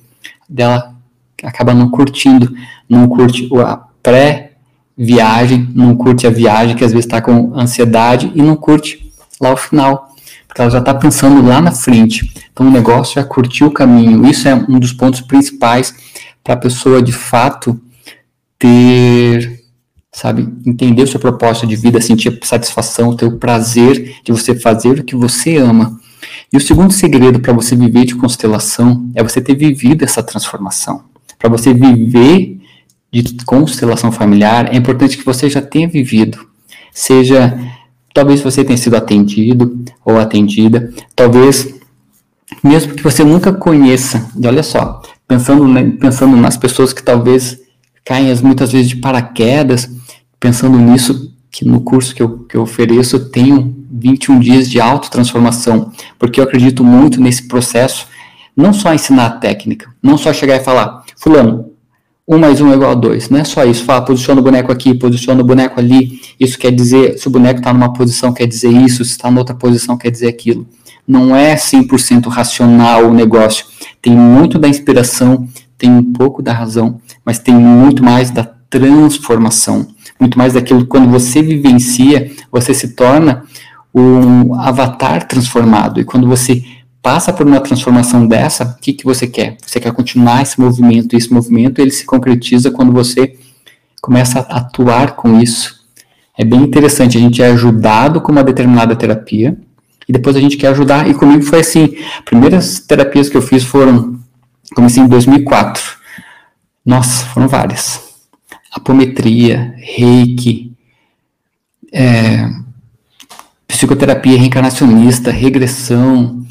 Dela 0.47 0.96
acaba 1.43 1.73
não 1.73 1.89
curtindo, 1.89 2.53
não 2.89 3.07
curte 3.07 3.49
a 3.63 3.77
pré 4.01 4.53
viagem, 4.97 5.69
não 5.75 5.95
curte 5.95 6.25
a 6.25 6.29
viagem, 6.29 6.75
que 6.75 6.83
às 6.83 6.91
vezes 6.91 7.05
está 7.05 7.21
com 7.21 7.53
ansiedade 7.55 8.31
e 8.33 8.41
não 8.41 8.55
curte 8.55 9.11
lá 9.39 9.53
o 9.53 9.57
final, 9.57 10.09
porque 10.47 10.61
ela 10.61 10.71
já 10.71 10.79
está 10.79 10.93
pensando 10.93 11.45
lá 11.47 11.61
na 11.61 11.71
frente. 11.71 12.33
Então 12.51 12.67
o 12.67 12.71
negócio 12.71 13.19
é 13.19 13.23
curtir 13.23 13.63
o 13.63 13.71
caminho. 13.71 14.27
Isso 14.27 14.47
é 14.47 14.55
um 14.55 14.79
dos 14.79 14.93
pontos 14.93 15.21
principais 15.21 15.93
para 16.43 16.55
a 16.55 16.57
pessoa 16.57 17.01
de 17.01 17.11
fato 17.11 17.79
ter, 18.57 19.61
sabe, 20.11 20.47
entender 20.65 21.03
o 21.03 21.07
seu 21.07 21.19
propósito 21.19 21.67
de 21.67 21.75
vida, 21.75 22.01
sentir 22.01 22.39
satisfação, 22.43 23.15
ter 23.15 23.25
o 23.25 23.37
prazer 23.37 24.15
de 24.23 24.31
você 24.31 24.55
fazer 24.55 24.99
o 24.99 25.03
que 25.03 25.15
você 25.15 25.57
ama. 25.57 25.99
E 26.51 26.57
o 26.57 26.61
segundo 26.61 26.93
segredo 26.93 27.39
para 27.39 27.53
você 27.53 27.75
viver 27.75 28.05
de 28.05 28.15
constelação 28.15 29.07
é 29.13 29.21
você 29.21 29.41
ter 29.41 29.55
vivido 29.55 30.03
essa 30.03 30.23
transformação. 30.23 31.03
Para 31.37 31.49
você 31.49 31.73
viver 31.73 32.59
de 33.11 33.45
constelação 33.45 34.11
familiar, 34.11 34.73
é 34.73 34.77
importante 34.77 35.17
que 35.17 35.25
você 35.25 35.49
já 35.49 35.61
tenha 35.61 35.87
vivido. 35.87 36.39
Seja, 36.91 37.57
talvez 38.13 38.41
você 38.41 38.63
tenha 38.63 38.77
sido 38.77 38.95
atendido 38.95 39.83
ou 40.03 40.19
atendida, 40.19 40.91
talvez 41.15 41.75
mesmo 42.63 42.93
que 42.93 43.03
você 43.03 43.23
nunca 43.23 43.53
conheça. 43.53 44.29
E 44.39 44.47
olha 44.47 44.63
só, 44.63 45.01
pensando, 45.27 45.97
pensando 45.97 46.35
nas 46.37 46.57
pessoas 46.57 46.93
que 46.93 47.03
talvez 47.03 47.59
caem 48.03 48.33
muitas 48.41 48.71
vezes 48.71 48.89
de 48.89 48.95
paraquedas, 48.95 49.89
pensando 50.39 50.77
nisso, 50.77 51.33
que 51.51 51.65
no 51.65 51.81
curso 51.81 52.15
que 52.15 52.21
eu, 52.21 52.39
que 52.39 52.55
eu 52.55 52.61
ofereço 52.61 53.15
eu 53.15 53.29
tenho 53.29 53.75
21 53.91 54.39
dias 54.39 54.69
de 54.69 54.79
autotransformação, 54.79 55.91
porque 56.17 56.39
eu 56.39 56.43
acredito 56.43 56.83
muito 56.83 57.19
nesse 57.19 57.47
processo, 57.47 58.07
não 58.57 58.73
só 58.73 58.91
ensinar 58.91 59.25
a 59.27 59.31
técnica, 59.31 59.87
não 60.01 60.17
só 60.17 60.33
chegar 60.33 60.55
e 60.55 60.63
falar, 60.63 61.03
fulano, 61.15 61.71
1 62.27 62.37
mais 62.39 62.59
1 62.59 62.71
é 62.71 62.75
igual 62.75 62.91
a 62.91 62.95
2, 62.95 63.29
não 63.29 63.39
é 63.39 63.43
só 63.43 63.63
isso, 63.63 63.85
fala, 63.85 64.03
posiciona 64.03 64.41
o 64.41 64.43
boneco 64.43 64.71
aqui, 64.71 64.95
posiciona 64.95 65.41
o 65.41 65.45
boneco 65.45 65.79
ali, 65.79 66.19
isso 66.39 66.57
quer 66.57 66.71
dizer, 66.71 67.17
se 67.19 67.27
o 67.27 67.31
boneco 67.31 67.59
está 67.59 67.71
numa 67.71 67.93
posição 67.93 68.33
quer 68.33 68.47
dizer 68.47 68.71
isso, 68.71 69.05
se 69.05 69.11
está 69.11 69.29
noutra 69.29 69.55
posição 69.55 69.95
quer 69.95 70.09
dizer 70.09 70.27
aquilo. 70.27 70.67
Não 71.07 71.33
é 71.33 71.55
100% 71.55 72.27
racional 72.27 73.05
o 73.05 73.13
negócio, 73.13 73.65
tem 74.01 74.13
muito 74.13 74.59
da 74.59 74.67
inspiração, 74.67 75.47
tem 75.77 75.89
um 75.89 76.11
pouco 76.11 76.41
da 76.41 76.51
razão, 76.51 76.99
mas 77.23 77.39
tem 77.39 77.53
muito 77.53 78.03
mais 78.03 78.29
da 78.29 78.43
transformação, 78.69 79.87
muito 80.19 80.37
mais 80.37 80.53
daquilo 80.53 80.81
que 80.81 80.87
quando 80.87 81.09
você 81.09 81.41
vivencia, 81.41 82.31
você 82.51 82.73
se 82.73 82.89
torna 82.89 83.43
um 83.93 84.53
avatar 84.53 85.27
transformado. 85.27 85.99
E 85.99 86.03
quando 86.03 86.27
você 86.27 86.63
passa 87.01 87.31
por 87.31 87.45
uma 87.45 87.59
transformação 87.59 88.27
dessa, 88.27 88.75
o 88.77 88.81
que, 88.81 88.93
que 88.93 89.05
você 89.05 89.27
quer? 89.27 89.57
Você 89.65 89.79
quer 89.79 89.93
continuar 89.93 90.41
esse 90.41 90.59
movimento, 90.59 91.13
e 91.13 91.17
esse 91.17 91.31
movimento 91.31 91.79
ele 91.79 91.91
se 91.91 92.05
concretiza 92.05 92.71
quando 92.71 92.91
você 92.91 93.37
começa 94.01 94.39
a 94.39 94.57
atuar 94.57 95.15
com 95.15 95.39
isso. 95.39 95.77
É 96.37 96.43
bem 96.43 96.61
interessante, 96.61 97.17
a 97.17 97.21
gente 97.21 97.41
é 97.41 97.47
ajudado 97.47 98.21
com 98.21 98.31
uma 98.31 98.43
determinada 98.43 98.95
terapia, 98.95 99.57
e 100.07 100.13
depois 100.13 100.35
a 100.35 100.39
gente 100.39 100.57
quer 100.57 100.67
ajudar, 100.67 101.09
e 101.09 101.13
comigo 101.13 101.43
foi 101.43 101.59
assim, 101.59 101.97
primeiras 102.23 102.79
terapias 102.79 103.29
que 103.29 103.35
eu 103.35 103.41
fiz 103.41 103.63
foram, 103.63 104.19
comecei 104.75 105.03
em 105.03 105.07
2004, 105.07 105.83
nossa, 106.85 107.25
foram 107.25 107.47
várias, 107.47 108.01
apometria, 108.71 109.73
reiki, 109.77 110.71
é, 111.91 112.49
psicoterapia 113.67 114.37
reencarnacionista, 114.37 115.31
regressão, 115.31 116.45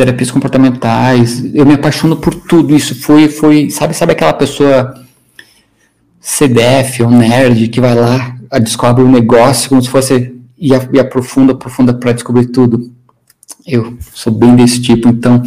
terapias 0.00 0.30
comportamentais. 0.30 1.44
Eu 1.54 1.66
me 1.66 1.74
apaixono 1.74 2.16
por 2.16 2.34
tudo 2.34 2.74
isso. 2.74 2.94
Foi, 3.02 3.28
foi, 3.28 3.68
sabe, 3.68 3.92
sabe 3.92 4.12
aquela 4.12 4.32
pessoa 4.32 4.94
CDF 6.18 7.02
ou 7.02 7.10
nerd 7.10 7.68
que 7.68 7.82
vai 7.82 7.94
lá, 7.94 8.34
descobre 8.62 9.04
um 9.04 9.10
negócio 9.10 9.68
como 9.68 9.82
se 9.82 9.90
fosse 9.90 10.34
e, 10.58 10.70
e 10.70 10.98
aprofunda, 10.98 11.52
aprofunda 11.52 11.92
para 11.92 12.12
descobrir 12.12 12.46
tudo. 12.46 12.90
Eu 13.66 13.98
sou 14.14 14.32
bem 14.32 14.56
desse 14.56 14.80
tipo, 14.80 15.06
então 15.06 15.42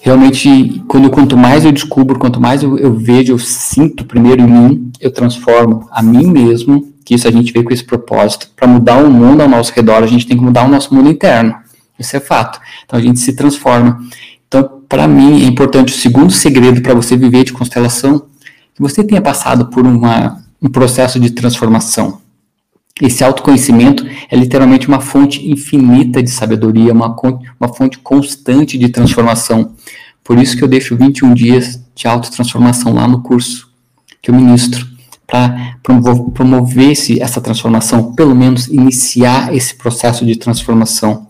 realmente 0.00 0.82
quando 0.88 1.08
quanto 1.08 1.36
mais 1.36 1.64
eu 1.64 1.70
descubro, 1.70 2.18
quanto 2.18 2.40
mais 2.40 2.64
eu, 2.64 2.76
eu 2.78 2.92
vejo, 2.92 3.32
eu 3.32 3.38
sinto 3.38 4.04
primeiro 4.04 4.42
em 4.42 4.46
mim, 4.46 4.92
eu 5.00 5.12
transformo 5.12 5.88
a 5.92 6.02
mim 6.02 6.26
mesmo 6.26 6.92
que 7.04 7.14
isso 7.14 7.28
a 7.28 7.30
gente 7.30 7.52
vê 7.52 7.62
com 7.62 7.72
esse 7.72 7.84
propósito. 7.84 8.48
Para 8.56 8.66
mudar 8.66 8.96
o 8.96 9.08
mundo 9.08 9.40
ao 9.40 9.48
nosso 9.48 9.72
redor, 9.72 10.02
a 10.02 10.06
gente 10.06 10.26
tem 10.26 10.36
que 10.36 10.42
mudar 10.42 10.64
o 10.64 10.68
nosso 10.68 10.92
mundo 10.92 11.08
interno. 11.08 11.62
Isso 12.02 12.16
é 12.16 12.20
fato. 12.20 12.60
Então 12.84 12.98
a 12.98 13.02
gente 13.02 13.18
se 13.20 13.32
transforma. 13.32 13.98
Então, 14.46 14.82
para 14.88 15.08
mim, 15.08 15.42
é 15.42 15.46
importante 15.46 15.94
o 15.94 15.96
segundo 15.96 16.30
segredo 16.30 16.82
para 16.82 16.94
você 16.94 17.16
viver 17.16 17.44
de 17.44 17.52
constelação, 17.52 18.26
que 18.74 18.82
você 18.82 19.02
tenha 19.02 19.22
passado 19.22 19.66
por 19.66 19.86
uma, 19.86 20.42
um 20.60 20.68
processo 20.68 21.18
de 21.18 21.30
transformação. 21.30 22.20
Esse 23.00 23.24
autoconhecimento 23.24 24.06
é 24.30 24.36
literalmente 24.36 24.86
uma 24.86 25.00
fonte 25.00 25.50
infinita 25.50 26.22
de 26.22 26.30
sabedoria, 26.30 26.92
uma, 26.92 27.16
uma 27.58 27.74
fonte 27.74 27.98
constante 27.98 28.76
de 28.76 28.90
transformação. 28.90 29.72
Por 30.22 30.38
isso 30.38 30.56
que 30.56 30.62
eu 30.62 30.68
deixo 30.68 30.96
21 30.96 31.32
dias 31.34 31.80
de 31.94 32.06
autotransformação 32.06 32.92
lá 32.92 33.08
no 33.08 33.22
curso 33.22 33.72
que 34.20 34.30
eu 34.30 34.34
ministro 34.34 34.86
para 35.26 35.78
promover 35.82 36.92
esse, 36.92 37.20
essa 37.20 37.40
transformação, 37.40 38.12
pelo 38.12 38.34
menos 38.34 38.68
iniciar 38.68 39.54
esse 39.54 39.74
processo 39.74 40.24
de 40.24 40.36
transformação. 40.36 41.26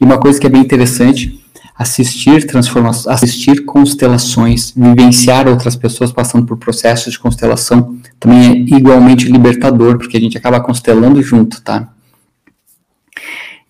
E 0.00 0.04
uma 0.04 0.18
coisa 0.18 0.38
que 0.40 0.46
é 0.46 0.50
bem 0.50 0.60
interessante, 0.60 1.40
assistir 1.76 2.46
transformações, 2.46 3.06
assistir 3.06 3.64
constelações, 3.64 4.72
vivenciar 4.76 5.48
outras 5.48 5.74
pessoas 5.74 6.12
passando 6.12 6.46
por 6.46 6.56
processos 6.56 7.12
de 7.12 7.18
constelação, 7.18 7.98
também 8.20 8.66
é 8.72 8.76
igualmente 8.76 9.30
libertador, 9.30 9.98
porque 9.98 10.16
a 10.16 10.20
gente 10.20 10.38
acaba 10.38 10.60
constelando 10.60 11.22
junto, 11.22 11.60
tá? 11.60 11.88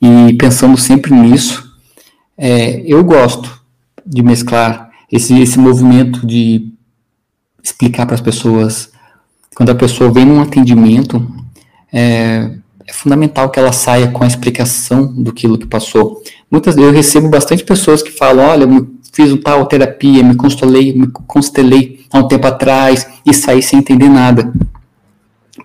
E 0.00 0.34
pensando 0.34 0.76
sempre 0.76 1.14
nisso, 1.14 1.72
é, 2.36 2.82
eu 2.86 3.02
gosto 3.02 3.62
de 4.04 4.22
mesclar 4.22 4.90
esse, 5.10 5.40
esse 5.40 5.58
movimento 5.58 6.26
de 6.26 6.72
explicar 7.62 8.04
para 8.04 8.14
as 8.14 8.20
pessoas 8.20 8.92
quando 9.54 9.70
a 9.70 9.74
pessoa 9.74 10.12
vem 10.12 10.26
num 10.26 10.42
atendimento, 10.42 11.26
é, 11.92 12.50
é, 12.86 12.92
fundamental 12.92 13.50
que 13.50 13.58
ela 13.58 13.72
saia 13.72 14.08
com 14.08 14.24
a 14.24 14.26
explicação 14.26 15.06
do 15.06 15.32
que 15.32 15.46
passou. 15.66 16.22
Muitas 16.50 16.76
eu 16.76 16.90
recebo 16.92 17.28
bastante 17.28 17.64
pessoas 17.64 18.02
que 18.02 18.10
falam, 18.10 18.46
olha, 18.46 18.64
eu 18.64 18.88
fiz 19.12 19.32
um 19.32 19.36
tal 19.36 19.66
terapia, 19.66 20.22
me 20.22 20.34
constelei, 20.34 20.92
me 20.92 21.06
constelei 21.26 22.04
há 22.12 22.18
um 22.18 22.28
tempo 22.28 22.46
atrás 22.46 23.06
e 23.24 23.32
saí 23.32 23.62
sem 23.62 23.78
entender 23.78 24.08
nada. 24.08 24.52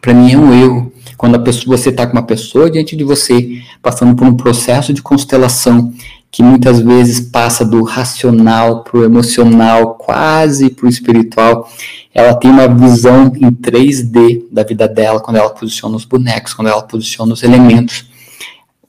Para 0.01 0.13
mim 0.13 0.31
é 0.31 0.37
um 0.37 0.53
erro. 0.53 0.91
Quando 1.17 1.35
a 1.35 1.39
pessoa, 1.39 1.75
você 1.75 1.89
está 1.89 2.07
com 2.07 2.13
uma 2.13 2.23
pessoa 2.23 2.71
diante 2.71 2.95
de 2.95 3.03
você, 3.03 3.61
passando 3.81 4.15
por 4.15 4.25
um 4.25 4.37
processo 4.37 4.93
de 4.93 5.01
constelação 5.01 5.93
que 6.31 6.43
muitas 6.43 6.79
vezes 6.79 7.19
passa 7.19 7.65
do 7.65 7.83
racional 7.83 8.83
para 8.83 8.99
o 8.99 9.03
emocional, 9.03 9.95
quase 9.95 10.69
para 10.69 10.85
o 10.85 10.89
espiritual. 10.89 11.67
Ela 12.13 12.35
tem 12.35 12.51
uma 12.51 12.67
visão 12.67 13.31
em 13.35 13.51
3D 13.51 14.43
da 14.51 14.63
vida 14.63 14.87
dela 14.87 15.19
quando 15.19 15.37
ela 15.37 15.49
posiciona 15.49 15.95
os 15.95 16.05
bonecos, 16.05 16.53
quando 16.53 16.67
ela 16.67 16.83
posiciona 16.83 17.33
os 17.33 17.43
elementos. 17.43 18.09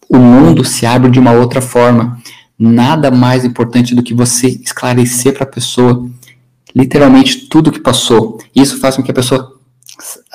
O 0.08 0.18
mundo 0.18 0.64
se 0.64 0.84
abre 0.84 1.10
de 1.10 1.18
uma 1.18 1.32
outra 1.32 1.60
forma. 1.60 2.18
Nada 2.58 3.10
mais 3.10 3.44
importante 3.44 3.94
do 3.94 4.02
que 4.02 4.12
você 4.12 4.48
esclarecer 4.48 5.32
para 5.32 5.44
a 5.44 5.46
pessoa 5.46 6.10
literalmente 6.74 7.48
tudo 7.48 7.72
que 7.72 7.80
passou. 7.80 8.38
Isso 8.54 8.78
faz 8.78 8.96
com 8.96 9.02
que 9.02 9.10
a 9.10 9.14
pessoa 9.14 9.49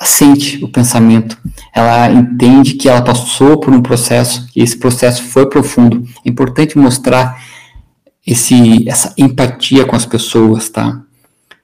sente 0.00 0.64
o 0.64 0.68
pensamento, 0.68 1.36
ela 1.74 2.10
entende 2.10 2.74
que 2.74 2.88
ela 2.88 3.02
passou 3.02 3.58
por 3.58 3.72
um 3.72 3.82
processo 3.82 4.46
e 4.54 4.62
esse 4.62 4.78
processo 4.78 5.22
foi 5.24 5.48
profundo. 5.48 6.04
É 6.24 6.28
importante 6.28 6.78
mostrar 6.78 7.40
esse, 8.26 8.88
essa 8.88 9.12
empatia 9.16 9.84
com 9.84 9.94
as 9.94 10.06
pessoas, 10.06 10.68
tá? 10.68 11.00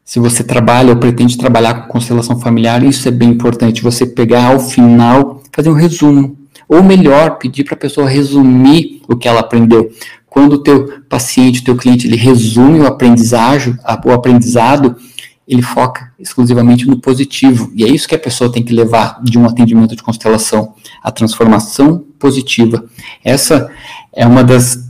Se 0.05 0.19
você 0.19 0.45
trabalha 0.45 0.91
ou 0.91 0.97
pretende 0.97 1.39
trabalhar 1.39 1.75
com 1.75 1.93
constelação 1.93 2.39
familiar, 2.39 2.83
isso 2.83 3.09
é 3.09 3.11
bem 3.11 3.31
importante. 3.31 3.83
Você 3.83 4.05
pegar 4.05 4.47
ao 4.47 4.61
final, 4.61 5.43
fazer 5.53 5.71
um 5.71 5.75
resumo. 5.75 6.37
Ou 6.69 6.83
melhor, 6.83 7.39
pedir 7.39 7.65
para 7.65 7.75
a 7.75 7.79
pessoa 7.79 8.09
resumir 8.09 9.01
o 9.09 9.17
que 9.17 9.29
ela 9.29 9.41
aprendeu. 9.41 9.91
Quando 10.27 10.55
o 10.55 10.63
teu 10.63 11.03
paciente, 11.09 11.61
o 11.61 11.65
teu 11.65 11.77
cliente, 11.77 12.07
ele 12.07 12.17
resume 12.17 12.81
o 12.81 12.87
aprendizagem, 12.87 13.77
o 14.05 14.11
aprendizado, 14.11 14.97
ele 15.47 15.63
foca 15.63 16.13
exclusivamente 16.19 16.87
no 16.87 16.99
positivo. 16.99 17.71
E 17.75 17.85
é 17.85 17.89
isso 17.89 18.09
que 18.09 18.15
a 18.15 18.19
pessoa 18.19 18.51
tem 18.51 18.63
que 18.63 18.73
levar 18.73 19.21
de 19.23 19.39
um 19.39 19.47
atendimento 19.47 19.97
de 19.97 20.03
constelação, 20.03 20.75
a 21.03 21.11
transformação 21.11 22.05
positiva. 22.19 22.85
Essa 23.25 23.71
é 24.13 24.27
uma 24.27 24.45
das, 24.45 24.89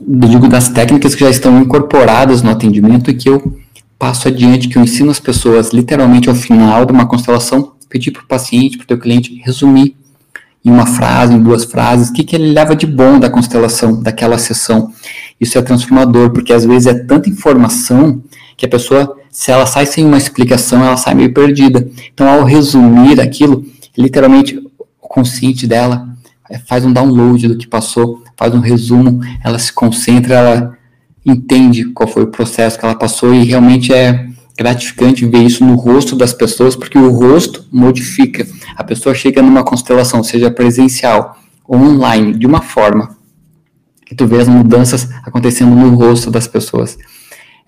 digo, 0.00 0.48
das 0.48 0.68
técnicas 0.68 1.14
que 1.14 1.24
já 1.24 1.30
estão 1.30 1.60
incorporadas 1.60 2.42
no 2.42 2.50
atendimento 2.50 3.10
e 3.10 3.14
que 3.14 3.28
eu 3.28 3.58
passo 3.98 4.28
adiante, 4.28 4.68
que 4.68 4.76
eu 4.76 4.82
ensino 4.82 5.10
as 5.10 5.18
pessoas, 5.18 5.70
literalmente 5.72 6.28
ao 6.28 6.34
final 6.34 6.84
de 6.84 6.92
uma 6.92 7.06
constelação, 7.06 7.72
pedir 7.88 8.12
para 8.12 8.22
o 8.22 8.26
paciente, 8.26 8.76
para 8.76 8.84
o 8.84 8.86
teu 8.86 8.98
cliente, 8.98 9.40
resumir 9.44 9.96
em 10.64 10.70
uma 10.70 10.86
frase, 10.86 11.34
em 11.34 11.42
duas 11.42 11.64
frases, 11.64 12.10
o 12.10 12.12
que, 12.12 12.22
que 12.22 12.36
ele 12.36 12.52
leva 12.52 12.76
de 12.76 12.86
bom 12.86 13.18
da 13.18 13.30
constelação, 13.30 14.00
daquela 14.02 14.38
sessão. 14.38 14.92
Isso 15.40 15.56
é 15.56 15.62
transformador, 15.62 16.30
porque 16.30 16.52
às 16.52 16.64
vezes 16.64 16.86
é 16.86 16.94
tanta 16.94 17.28
informação 17.28 18.22
que 18.56 18.66
a 18.66 18.68
pessoa, 18.68 19.16
se 19.30 19.50
ela 19.50 19.66
sai 19.66 19.86
sem 19.86 20.04
uma 20.04 20.18
explicação, 20.18 20.84
ela 20.84 20.96
sai 20.96 21.14
meio 21.14 21.32
perdida. 21.32 21.88
Então, 22.12 22.28
ao 22.28 22.44
resumir 22.44 23.20
aquilo, 23.20 23.64
literalmente 23.96 24.56
o 25.00 25.08
consciente 25.08 25.66
dela 25.66 26.08
é, 26.50 26.58
faz 26.58 26.84
um 26.84 26.92
download 26.92 27.48
do 27.48 27.56
que 27.56 27.66
passou, 27.66 28.22
faz 28.36 28.54
um 28.54 28.60
resumo, 28.60 29.20
ela 29.44 29.58
se 29.58 29.72
concentra, 29.72 30.34
ela 30.34 30.78
entende 31.24 31.84
qual 31.86 32.08
foi 32.08 32.22
o 32.22 32.28
processo 32.28 32.78
que 32.78 32.84
ela 32.84 32.94
passou 32.94 33.34
e 33.34 33.44
realmente 33.44 33.92
é 33.92 34.28
gratificante 34.56 35.24
ver 35.24 35.42
isso 35.42 35.64
no 35.64 35.76
rosto 35.76 36.16
das 36.16 36.32
pessoas, 36.32 36.74
porque 36.74 36.98
o 36.98 37.10
rosto 37.10 37.64
modifica. 37.70 38.46
A 38.76 38.82
pessoa 38.82 39.14
chega 39.14 39.40
numa 39.40 39.62
constelação, 39.62 40.22
seja 40.24 40.50
presencial 40.50 41.38
ou 41.64 41.78
online, 41.78 42.32
de 42.32 42.46
uma 42.46 42.62
forma 42.62 43.16
E 44.10 44.14
tu 44.14 44.26
vê 44.26 44.38
as 44.38 44.48
mudanças 44.48 45.08
acontecendo 45.22 45.76
no 45.76 45.94
rosto 45.94 46.30
das 46.30 46.48
pessoas. 46.48 46.96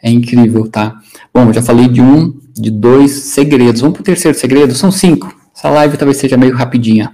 É 0.03 0.11
incrível, 0.11 0.69
tá? 0.69 0.99
Bom, 1.33 1.53
já 1.53 1.63
falei 1.63 1.89
de 1.89 2.01
um, 2.01 2.35
de 2.55 2.71
dois 2.71 3.11
segredos. 3.11 3.81
Vamos 3.81 3.97
pro 3.97 4.05
terceiro 4.05 4.37
segredo? 4.37 4.75
São 4.75 4.91
cinco. 4.91 5.35
Essa 5.55 5.69
live 5.69 5.97
talvez 5.97 6.17
seja 6.17 6.37
meio 6.37 6.55
rapidinha. 6.55 7.13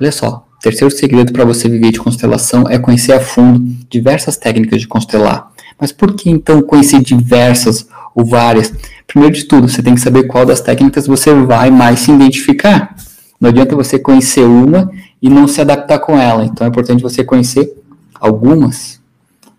Olha 0.00 0.12
só, 0.12 0.46
o 0.58 0.60
terceiro 0.60 0.94
segredo 0.94 1.32
para 1.32 1.44
você 1.44 1.68
viver 1.68 1.92
de 1.92 1.98
constelação 1.98 2.68
é 2.68 2.78
conhecer 2.78 3.12
a 3.12 3.20
fundo 3.20 3.60
diversas 3.88 4.36
técnicas 4.36 4.80
de 4.80 4.86
constelar. 4.86 5.50
Mas 5.80 5.92
por 5.92 6.14
que 6.14 6.28
então 6.28 6.60
conhecer 6.60 7.00
diversas 7.00 7.86
ou 8.14 8.24
várias? 8.24 8.72
Primeiro 9.06 9.34
de 9.34 9.44
tudo, 9.44 9.68
você 9.68 9.82
tem 9.82 9.94
que 9.94 10.00
saber 10.00 10.24
qual 10.24 10.44
das 10.44 10.60
técnicas 10.60 11.06
você 11.06 11.32
vai 11.34 11.70
mais 11.70 12.00
se 12.00 12.12
identificar. 12.12 12.94
Não 13.40 13.48
adianta 13.48 13.74
você 13.74 13.98
conhecer 13.98 14.42
uma 14.42 14.90
e 15.22 15.30
não 15.30 15.48
se 15.48 15.60
adaptar 15.60 15.98
com 16.00 16.18
ela. 16.18 16.44
Então 16.44 16.66
é 16.66 16.68
importante 16.68 17.02
você 17.02 17.24
conhecer 17.24 17.74
algumas. 18.20 18.99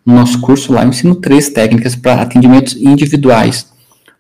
No 0.06 0.16
nosso 0.16 0.40
curso 0.42 0.74
lá 0.74 0.84
eu 0.84 0.90
ensino 0.90 1.16
três 1.16 1.50
técnicas 1.50 1.96
para 1.96 2.22
atendimentos 2.22 2.76
individuais: 2.76 3.72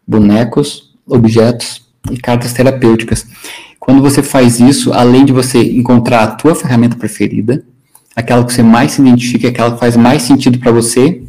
bonecos, 0.07 0.93
objetos 1.07 1.85
e 2.11 2.17
cartas 2.17 2.53
terapêuticas. 2.53 3.25
Quando 3.79 4.01
você 4.01 4.21
faz 4.21 4.59
isso, 4.59 4.93
além 4.93 5.25
de 5.25 5.33
você 5.33 5.59
encontrar 5.59 6.23
a 6.23 6.27
tua 6.27 6.53
ferramenta 6.53 6.95
preferida, 6.95 7.63
aquela 8.15 8.45
que 8.45 8.53
você 8.53 8.61
mais 8.61 8.91
se 8.91 9.01
identifica, 9.01 9.47
aquela 9.47 9.71
que 9.71 9.79
faz 9.79 9.97
mais 9.97 10.21
sentido 10.21 10.59
para 10.59 10.71
você, 10.71 11.23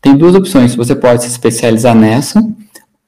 tem 0.00 0.16
duas 0.16 0.34
opções. 0.34 0.74
Você 0.74 0.94
pode 0.94 1.22
se 1.22 1.28
especializar 1.28 1.94
nessa 1.94 2.42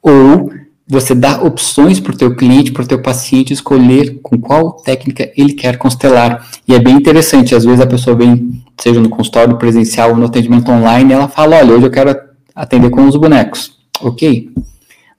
ou 0.03 0.53
você 0.89 1.15
dá 1.15 1.43
opções 1.43 2.01
para 2.01 2.15
o 2.15 2.17
teu 2.17 2.35
cliente, 2.35 2.73
para 2.73 2.83
o 2.83 2.87
teu 2.87 3.03
paciente 3.03 3.53
escolher 3.53 4.21
com 4.23 4.39
qual 4.39 4.73
técnica 4.73 5.31
ele 5.37 5.53
quer 5.53 5.77
constelar. 5.77 6.49
E 6.67 6.75
é 6.75 6.79
bem 6.79 6.95
interessante, 6.95 7.55
às 7.55 7.65
vezes 7.65 7.81
a 7.81 7.87
pessoa 7.87 8.17
vem, 8.17 8.63
seja 8.81 8.99
no 8.99 9.11
consultório 9.11 9.59
presencial 9.59 10.11
ou 10.11 10.17
no 10.17 10.25
atendimento 10.25 10.71
online, 10.71 11.13
ela 11.13 11.29
fala, 11.29 11.57
olha, 11.57 11.75
hoje 11.75 11.85
eu 11.85 11.91
quero 11.91 12.17
atender 12.55 12.89
com 12.89 13.07
os 13.07 13.17
bonecos. 13.17 13.77
Ok. 14.01 14.51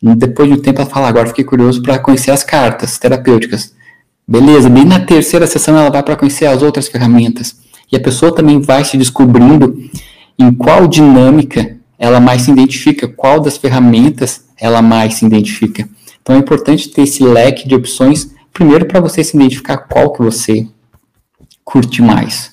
Depois 0.02 0.50
de 0.50 0.56
um 0.56 0.62
tempo 0.62 0.82
ela 0.82 0.90
fala, 0.90 1.08
agora 1.08 1.28
fiquei 1.28 1.44
curioso 1.44 1.84
para 1.84 2.00
conhecer 2.00 2.32
as 2.32 2.44
cartas 2.44 2.98
terapêuticas. 2.98 3.76
Beleza, 4.28 4.70
bem 4.70 4.86
na 4.86 5.00
terceira 5.00 5.46
sessão 5.46 5.78
ela 5.78 5.92
vai 5.92 6.02
para 6.02 6.16
conhecer 6.16 6.48
as 6.48 6.64
outras 6.64 6.88
ferramentas. 6.88 7.58
E 7.92 7.96
a 7.96 8.00
pessoa 8.00 8.34
também 8.34 8.60
vai 8.60 8.84
se 8.84 8.98
descobrindo 8.98 9.78
em 10.38 10.52
qual 10.52 10.88
dinâmica 10.88 11.78
ela 11.98 12.20
mais 12.20 12.44
se 12.44 12.52
identifica, 12.52 13.08
qual 13.08 13.40
das 13.40 13.58
ferramentas 13.58 14.49
ela 14.60 14.82
mais 14.82 15.16
se 15.16 15.26
identifica. 15.26 15.88
Então 16.22 16.36
é 16.36 16.40
importante 16.40 16.90
ter 16.90 17.04
esse 17.04 17.24
leque 17.24 17.68
de 17.68 17.76
opções, 17.76 18.30
primeiro 18.54 18.86
para 18.86 19.00
você 19.00 19.24
se 19.24 19.36
identificar 19.36 19.78
qual 19.78 20.14
que 20.14 20.22
você 20.22 20.68
curte 21.64 22.02
mais. 22.02 22.52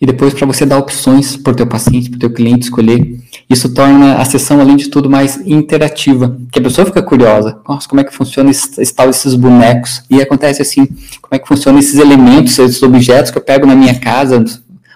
E 0.00 0.06
depois 0.06 0.34
para 0.34 0.46
você 0.46 0.66
dar 0.66 0.78
opções 0.78 1.36
para 1.36 1.52
o 1.52 1.56
teu 1.56 1.66
paciente, 1.66 2.10
para 2.10 2.16
o 2.16 2.20
teu 2.20 2.30
cliente 2.30 2.64
escolher. 2.64 3.20
Isso 3.48 3.72
torna 3.72 4.16
a 4.16 4.24
sessão, 4.24 4.60
além 4.60 4.76
de 4.76 4.88
tudo, 4.88 5.08
mais 5.08 5.36
interativa. 5.46 6.36
Que 6.52 6.58
a 6.58 6.62
pessoa 6.62 6.84
fica 6.84 7.02
curiosa. 7.02 7.58
Nossa, 7.66 7.88
como 7.88 8.00
é 8.00 8.04
que 8.04 8.14
funciona 8.14 8.50
esse, 8.50 8.92
tal 8.94 9.08
esses 9.08 9.34
bonecos? 9.34 10.02
E 10.10 10.20
acontece 10.20 10.60
assim, 10.60 10.86
como 11.22 11.32
é 11.32 11.38
que 11.38 11.48
funciona 11.48 11.78
esses 11.78 11.98
elementos, 11.98 12.58
esses 12.58 12.82
objetos 12.82 13.30
que 13.30 13.38
eu 13.38 13.42
pego 13.42 13.66
na 13.66 13.74
minha 13.74 13.98
casa, 13.98 14.44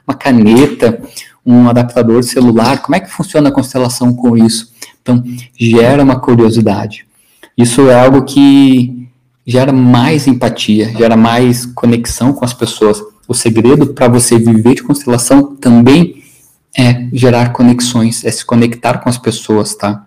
uma 0.07 0.15
caneta, 0.15 1.01
um 1.45 1.69
adaptador 1.69 2.23
celular, 2.23 2.83
como 2.83 2.97
é 2.97 3.01
que 3.01 3.11
funciona 3.11 3.49
a 3.49 3.53
constelação 3.53 4.13
com 4.13 4.37
isso? 4.37 4.73
Então, 5.09 5.25
gera 5.59 6.03
uma 6.03 6.21
curiosidade. 6.21 7.07
Isso 7.57 7.89
é 7.89 7.99
algo 7.99 8.25
que 8.25 9.09
gera 9.47 9.73
mais 9.73 10.27
empatia, 10.27 10.93
gera 10.97 11.17
mais 11.17 11.65
conexão 11.65 12.35
com 12.35 12.45
as 12.45 12.53
pessoas. 12.53 13.03
O 13.27 13.33
segredo 13.33 13.87
para 13.95 14.07
você 14.07 14.39
viver 14.39 14.75
de 14.75 14.83
constelação 14.83 15.57
também 15.57 16.23
é 16.77 17.09
gerar 17.11 17.55
conexões, 17.55 18.23
é 18.23 18.31
se 18.31 18.45
conectar 18.45 18.99
com 18.99 19.09
as 19.09 19.17
pessoas, 19.17 19.75
tá? 19.75 20.07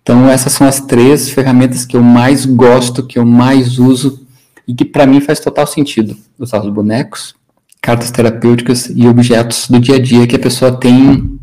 Então, 0.00 0.28
essas 0.28 0.52
são 0.52 0.68
as 0.68 0.80
três 0.80 1.28
ferramentas 1.28 1.84
que 1.84 1.96
eu 1.96 2.02
mais 2.02 2.46
gosto, 2.46 3.04
que 3.04 3.18
eu 3.18 3.26
mais 3.26 3.80
uso 3.80 4.24
e 4.66 4.72
que 4.72 4.84
para 4.84 5.06
mim 5.06 5.20
faz 5.20 5.40
total 5.40 5.66
sentido. 5.66 6.16
Usar 6.38 6.60
os 6.60 6.72
bonecos, 6.72 7.34
cartas 7.80 8.12
terapêuticas 8.12 8.86
e 8.94 9.06
objetos 9.06 9.68
do 9.68 9.80
dia 9.80 9.96
a 9.96 9.98
dia 10.00 10.26
que 10.26 10.36
a 10.36 10.40
pessoa 10.40 10.70
tem, 10.70 11.38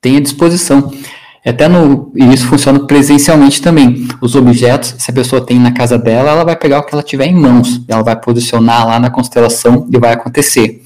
tem 0.00 0.16
à 0.16 0.20
disposição. 0.20 0.92
Até 1.46 1.68
no, 1.68 2.12
e 2.16 2.24
isso 2.32 2.46
funciona 2.48 2.80
presencialmente 2.86 3.62
também. 3.62 4.08
Os 4.20 4.34
objetos, 4.34 4.96
se 4.98 5.10
a 5.10 5.14
pessoa 5.14 5.44
tem 5.44 5.58
na 5.58 5.70
casa 5.70 5.96
dela, 5.96 6.30
ela 6.30 6.44
vai 6.44 6.56
pegar 6.56 6.80
o 6.80 6.82
que 6.82 6.92
ela 6.92 7.02
tiver 7.02 7.26
em 7.26 7.34
mãos, 7.34 7.80
ela 7.86 8.02
vai 8.02 8.16
posicionar 8.16 8.86
lá 8.86 8.98
na 8.98 9.10
constelação 9.10 9.86
e 9.92 9.98
vai 9.98 10.12
acontecer. 10.12 10.82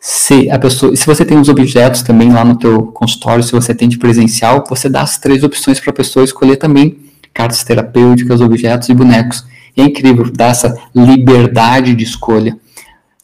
Se 0.00 0.50
a 0.50 0.58
pessoa, 0.58 0.96
se 0.96 1.06
você 1.06 1.24
tem 1.24 1.38
os 1.38 1.48
objetos 1.48 2.02
também 2.02 2.32
lá 2.32 2.44
no 2.44 2.56
teu 2.56 2.84
consultório, 2.86 3.44
se 3.44 3.52
você 3.52 3.74
tem 3.74 3.88
de 3.88 3.98
presencial, 3.98 4.64
você 4.68 4.88
dá 4.88 5.02
as 5.02 5.18
três 5.18 5.44
opções 5.44 5.78
para 5.78 5.90
a 5.90 5.94
pessoa 5.94 6.24
escolher 6.24 6.56
também 6.56 6.96
cartas 7.32 7.62
terapêuticas, 7.62 8.40
objetos 8.40 8.88
e 8.88 8.94
bonecos. 8.94 9.44
E 9.76 9.82
é 9.82 9.84
incrível, 9.84 10.30
dá 10.32 10.46
essa 10.46 10.76
liberdade 10.94 11.94
de 11.94 12.02
escolha 12.02 12.56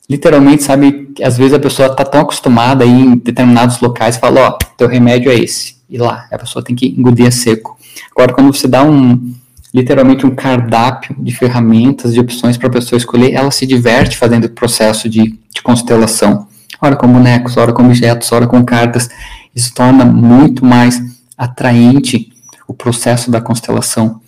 literalmente, 0.08 0.62
sabe, 0.62 1.12
às 1.22 1.36
vezes 1.36 1.52
a 1.52 1.58
pessoa 1.58 1.88
está 1.88 2.04
tão 2.04 2.22
acostumada 2.22 2.82
aí 2.84 2.90
em 2.90 3.16
determinados 3.16 3.78
locais 3.80 4.16
fala, 4.16 4.48
ó, 4.48 4.58
teu 4.76 4.88
remédio 4.88 5.30
é 5.30 5.34
esse. 5.34 5.77
E 5.88 5.96
lá, 5.98 6.26
a 6.30 6.38
pessoa 6.38 6.64
tem 6.64 6.76
que 6.76 6.86
engolir 6.86 7.26
a 7.26 7.30
seco. 7.30 7.78
Agora, 8.12 8.32
quando 8.32 8.54
você 8.54 8.68
dá 8.68 8.82
um, 8.82 9.34
literalmente 9.72 10.26
um 10.26 10.34
cardápio 10.34 11.16
de 11.18 11.34
ferramentas, 11.34 12.14
de 12.14 12.20
opções 12.20 12.56
para 12.56 12.68
a 12.68 12.72
pessoa 12.72 12.96
escolher, 12.96 13.32
ela 13.32 13.50
se 13.50 13.66
diverte 13.66 14.16
fazendo 14.16 14.44
o 14.44 14.50
processo 14.50 15.08
de, 15.08 15.38
de 15.54 15.62
constelação. 15.62 16.46
Ora 16.80 16.96
com 16.96 17.08
bonecos, 17.08 17.56
ora 17.56 17.72
com 17.72 17.84
objetos, 17.84 18.30
ora 18.32 18.46
com 18.46 18.64
cartas. 18.64 19.08
Isso 19.54 19.74
torna 19.74 20.04
muito 20.04 20.64
mais 20.64 21.02
atraente 21.36 22.32
o 22.66 22.74
processo 22.74 23.30
da 23.30 23.40
constelação. 23.40 24.20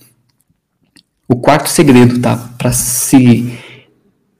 O 1.28 1.36
quarto 1.36 1.68
segredo, 1.68 2.18
tá? 2.20 2.36
Para 2.58 2.72
se 2.72 3.58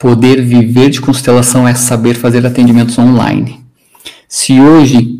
Poder 0.00 0.40
viver 0.40 0.88
de 0.88 0.98
constelação 0.98 1.68
é 1.68 1.74
saber 1.74 2.14
fazer 2.14 2.46
atendimentos 2.46 2.98
online. 2.98 3.62
Se 4.26 4.59
hoje 4.59 5.19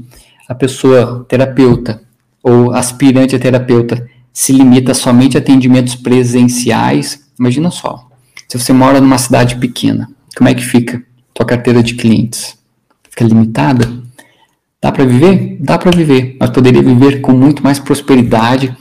a 0.51 0.55
pessoa 0.57 1.25
terapeuta 1.29 2.03
ou 2.43 2.73
aspirante 2.73 3.37
a 3.37 3.39
terapeuta 3.39 4.05
se 4.33 4.53
limita 4.53 4.93
somente 4.95 5.37
a 5.37 5.41
atendimentos 5.41 5.95
presenciais, 5.95 7.31
imagina 7.39 7.71
só. 7.71 8.09
Se 8.49 8.59
você 8.59 8.73
mora 8.73 9.01
numa 9.01 9.17
cidade 9.17 9.55
pequena, 9.55 10.11
como 10.37 10.49
é 10.49 10.55
que 10.55 10.65
fica 10.65 11.01
tua 11.33 11.47
carteira 11.47 11.85
de 11.85 11.95
clientes? 11.95 12.59
Fica 13.09 13.25
limitada? 13.25 13.89
Dá 14.83 14.91
para 14.91 15.05
viver? 15.05 15.57
Dá 15.61 15.79
para 15.79 15.97
viver, 15.97 16.37
mas 16.41 16.51
poderia 16.51 16.83
viver 16.83 17.21
com 17.21 17.31
muito 17.31 17.63
mais 17.63 17.79
prosperidade 17.79 18.77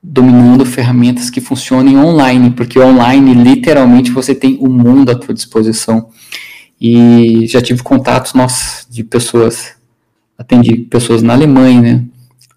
dominando 0.00 0.64
ferramentas 0.64 1.28
que 1.28 1.40
funcionem 1.40 1.98
online, 1.98 2.52
porque 2.52 2.78
online 2.78 3.34
literalmente 3.34 4.12
você 4.12 4.32
tem 4.32 4.56
o 4.60 4.68
mundo 4.68 5.10
à 5.10 5.16
tua 5.16 5.34
disposição. 5.34 6.08
E 6.80 7.48
já 7.48 7.60
tive 7.60 7.82
contatos 7.82 8.32
nossos 8.32 8.86
de 8.88 9.02
pessoas, 9.02 9.79
atendi 10.40 10.74
pessoas 10.74 11.22
na 11.22 11.34
Alemanha, 11.34 11.80
né, 11.82 12.04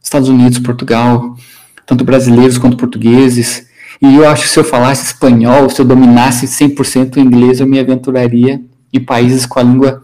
Estados 0.01 0.29
Unidos, 0.29 0.57
Portugal, 0.59 1.35
tanto 1.85 2.05
brasileiros 2.05 2.57
quanto 2.57 2.77
portugueses. 2.77 3.67
E 4.01 4.15
eu 4.15 4.27
acho 4.27 4.43
que 4.43 4.49
se 4.49 4.59
eu 4.59 4.63
falasse 4.63 5.05
espanhol, 5.05 5.69
se 5.69 5.81
eu 5.81 5.85
dominasse 5.85 6.47
100% 6.47 7.17
o 7.17 7.19
inglês, 7.19 7.59
eu 7.59 7.67
me 7.67 7.79
aventuraria 7.79 8.61
em 8.91 8.99
países 8.99 9.45
com 9.45 9.59
a 9.59 9.63
língua 9.63 10.03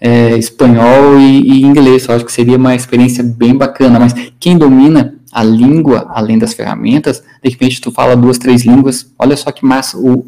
é, 0.00 0.36
espanhol 0.36 1.18
e, 1.18 1.40
e 1.40 1.62
inglês. 1.62 2.06
Eu 2.06 2.14
acho 2.14 2.24
que 2.24 2.32
seria 2.32 2.56
uma 2.56 2.74
experiência 2.74 3.24
bem 3.24 3.56
bacana. 3.56 3.98
Mas 3.98 4.14
quem 4.38 4.56
domina 4.56 5.14
a 5.32 5.42
língua, 5.42 6.06
além 6.10 6.38
das 6.38 6.54
ferramentas, 6.54 7.22
de 7.42 7.50
repente 7.50 7.80
tu 7.80 7.90
fala 7.90 8.16
duas, 8.16 8.38
três 8.38 8.64
línguas, 8.64 9.12
olha 9.18 9.36
só 9.36 9.50
que 9.50 9.64
massa, 9.64 9.96
o, 9.96 10.26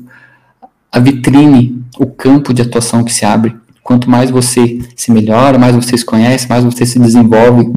a 0.90 0.98
vitrine, 0.98 1.84
o 1.98 2.06
campo 2.06 2.52
de 2.52 2.62
atuação 2.62 3.04
que 3.04 3.12
se 3.12 3.24
abre. 3.24 3.56
Quanto 3.82 4.08
mais 4.08 4.30
você 4.30 4.78
se 4.94 5.10
melhora, 5.10 5.58
mais 5.58 5.74
você 5.74 5.96
se 5.96 6.04
conhece, 6.04 6.48
mais 6.48 6.64
você 6.64 6.86
se 6.86 6.98
desenvolve, 6.98 7.72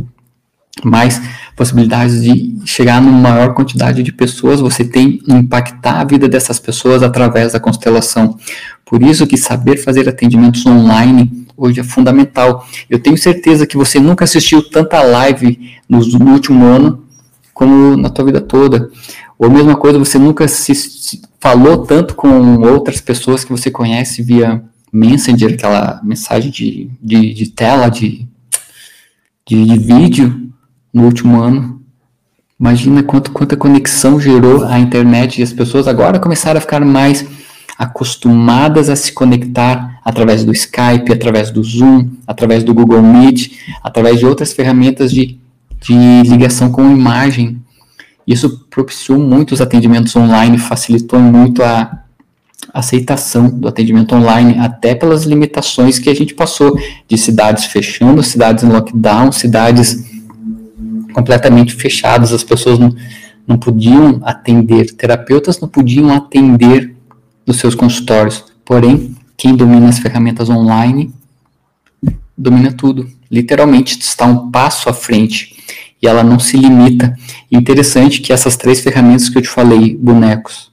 mais 0.83 1.21
possibilidades 1.55 2.21
de 2.21 2.55
chegar 2.65 3.01
numa 3.01 3.29
maior 3.29 3.53
quantidade 3.53 4.03
de 4.03 4.11
pessoas, 4.11 4.59
você 4.59 4.83
tem 4.83 5.19
impactar 5.27 6.01
a 6.01 6.03
vida 6.03 6.27
dessas 6.27 6.59
pessoas 6.59 7.01
através 7.01 7.53
da 7.53 7.59
constelação. 7.59 8.37
Por 8.85 9.01
isso 9.01 9.25
que 9.25 9.37
saber 9.37 9.77
fazer 9.77 10.07
atendimentos 10.07 10.65
online 10.65 11.45
hoje 11.57 11.79
é 11.79 11.83
fundamental. 11.83 12.65
Eu 12.89 12.99
tenho 12.99 13.17
certeza 13.17 13.65
que 13.65 13.77
você 13.77 13.99
nunca 13.99 14.25
assistiu 14.25 14.61
tanta 14.69 15.01
live 15.01 15.57
no, 15.87 15.99
último 16.31 16.65
ano 16.65 17.03
como 17.53 17.95
na 17.95 18.09
tua 18.09 18.25
vida 18.25 18.41
toda. 18.41 18.89
Ou 19.39 19.47
a 19.47 19.49
mesma 19.49 19.75
coisa, 19.75 19.97
você 19.97 20.19
nunca 20.19 20.47
se 20.47 20.73
falou 21.39 21.85
tanto 21.85 22.15
com 22.15 22.59
outras 22.61 22.99
pessoas 22.99 23.43
que 23.43 23.51
você 23.51 23.71
conhece 23.71 24.21
via 24.21 24.61
Messenger, 24.95 25.53
aquela 25.53 25.99
mensagem 26.03 26.49
de, 26.49 26.89
de, 27.01 27.33
de 27.33 27.49
tela, 27.49 27.89
de, 27.89 28.25
de, 29.45 29.65
de, 29.65 29.77
vídeo 29.77 30.49
no 30.93 31.03
último 31.03 31.41
ano. 31.41 31.81
Imagina 32.57 33.03
quanto, 33.03 33.31
quanta 33.31 33.57
conexão 33.57 34.19
gerou 34.19 34.63
a 34.63 34.79
internet 34.79 35.39
e 35.39 35.43
as 35.43 35.51
pessoas 35.51 35.85
agora 35.85 36.17
começaram 36.17 36.57
a 36.57 36.61
ficar 36.61 36.79
mais 36.85 37.25
acostumadas 37.77 38.89
a 38.89 38.95
se 38.95 39.11
conectar 39.11 39.99
através 40.05 40.45
do 40.45 40.53
Skype, 40.53 41.11
através 41.11 41.51
do 41.51 41.61
Zoom, 41.61 42.11
através 42.25 42.63
do 42.63 42.73
Google 42.73 43.01
Meet, 43.01 43.51
através 43.83 44.17
de 44.17 44.25
outras 44.25 44.53
ferramentas 44.53 45.11
de, 45.11 45.37
de 45.81 46.21
ligação 46.23 46.71
com 46.71 46.89
imagem. 46.89 47.61
Isso 48.25 48.65
propiciou 48.69 49.19
muitos 49.19 49.59
atendimentos 49.59 50.15
online, 50.15 50.57
facilitou 50.57 51.19
muito 51.19 51.61
a 51.61 52.04
aceitação 52.73 53.49
do 53.49 53.67
atendimento 53.67 54.15
online, 54.15 54.57
até 54.59 54.95
pelas 54.95 55.23
limitações 55.23 55.99
que 55.99 56.09
a 56.09 56.13
gente 56.13 56.33
passou 56.33 56.77
de 57.07 57.17
cidades 57.17 57.65
fechando, 57.65 58.21
cidades 58.23 58.63
em 58.63 58.69
lockdown, 58.69 59.31
cidades 59.31 60.03
completamente 61.13 61.73
fechadas, 61.73 62.33
as 62.33 62.43
pessoas 62.43 62.77
não, 62.77 62.93
não 63.47 63.57
podiam 63.57 64.19
atender, 64.23 64.91
terapeutas 64.91 65.59
não 65.59 65.67
podiam 65.67 66.13
atender 66.13 66.95
nos 67.45 67.57
seus 67.57 67.75
consultórios. 67.75 68.43
Porém, 68.65 69.15
quem 69.37 69.55
domina 69.55 69.89
as 69.89 69.99
ferramentas 69.99 70.49
online 70.49 71.13
domina 72.37 72.71
tudo. 72.71 73.09
Literalmente 73.31 73.97
está 73.99 74.25
um 74.25 74.51
passo 74.51 74.89
à 74.89 74.93
frente 74.93 75.55
e 76.01 76.07
ela 76.07 76.23
não 76.23 76.39
se 76.39 76.57
limita. 76.57 77.15
interessante 77.51 78.21
que 78.21 78.33
essas 78.33 78.57
três 78.57 78.81
ferramentas 78.81 79.29
que 79.29 79.37
eu 79.37 79.41
te 79.41 79.47
falei, 79.47 79.95
bonecos, 79.95 80.71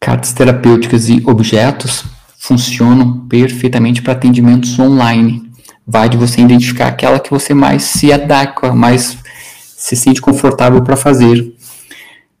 cartas 0.00 0.32
terapêuticas 0.32 1.10
e 1.10 1.22
objetos, 1.26 2.04
funcionam 2.38 3.26
perfeitamente 3.28 4.00
para 4.00 4.14
atendimentos 4.14 4.78
online. 4.78 5.42
Vai 5.86 6.08
de 6.08 6.16
você 6.16 6.40
identificar 6.40 6.86
aquela 6.88 7.20
que 7.20 7.30
você 7.30 7.52
mais 7.52 7.82
se 7.82 8.10
adequa, 8.10 8.74
mais 8.74 9.18
se 9.76 9.94
sente 9.94 10.22
confortável 10.22 10.82
para 10.82 10.96
fazer. 10.96 11.54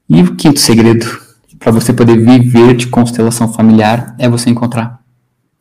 E 0.08 0.22
o 0.22 0.34
quinto 0.34 0.58
segredo 0.58 1.06
para 1.58 1.70
você 1.70 1.92
poder 1.92 2.16
viver 2.16 2.74
de 2.74 2.86
constelação 2.86 3.52
familiar 3.52 4.16
é 4.18 4.26
você 4.26 4.48
encontrar 4.48 4.98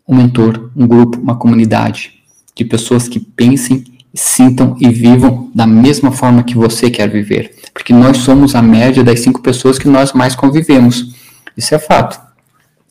um 0.07 0.15
mentor, 0.15 0.71
um 0.75 0.87
grupo, 0.87 1.19
uma 1.19 1.35
comunidade 1.35 2.13
de 2.55 2.63
pessoas 2.63 3.09
que 3.09 3.19
pensem, 3.19 3.83
sintam 4.13 4.75
e 4.79 4.89
vivam 4.89 5.51
da 5.53 5.67
mesma 5.67 6.11
forma 6.11 6.43
que 6.43 6.55
você 6.55 6.89
quer 6.89 7.09
viver. 7.09 7.53
Porque 7.73 7.93
nós 7.93 8.17
somos 8.17 8.55
a 8.55 8.61
média 8.61 9.03
das 9.03 9.19
cinco 9.19 9.41
pessoas 9.41 9.77
que 9.77 9.87
nós 9.87 10.13
mais 10.13 10.33
convivemos. 10.35 11.18
Isso 11.55 11.73
é 11.73 11.79
fato. 11.79 12.19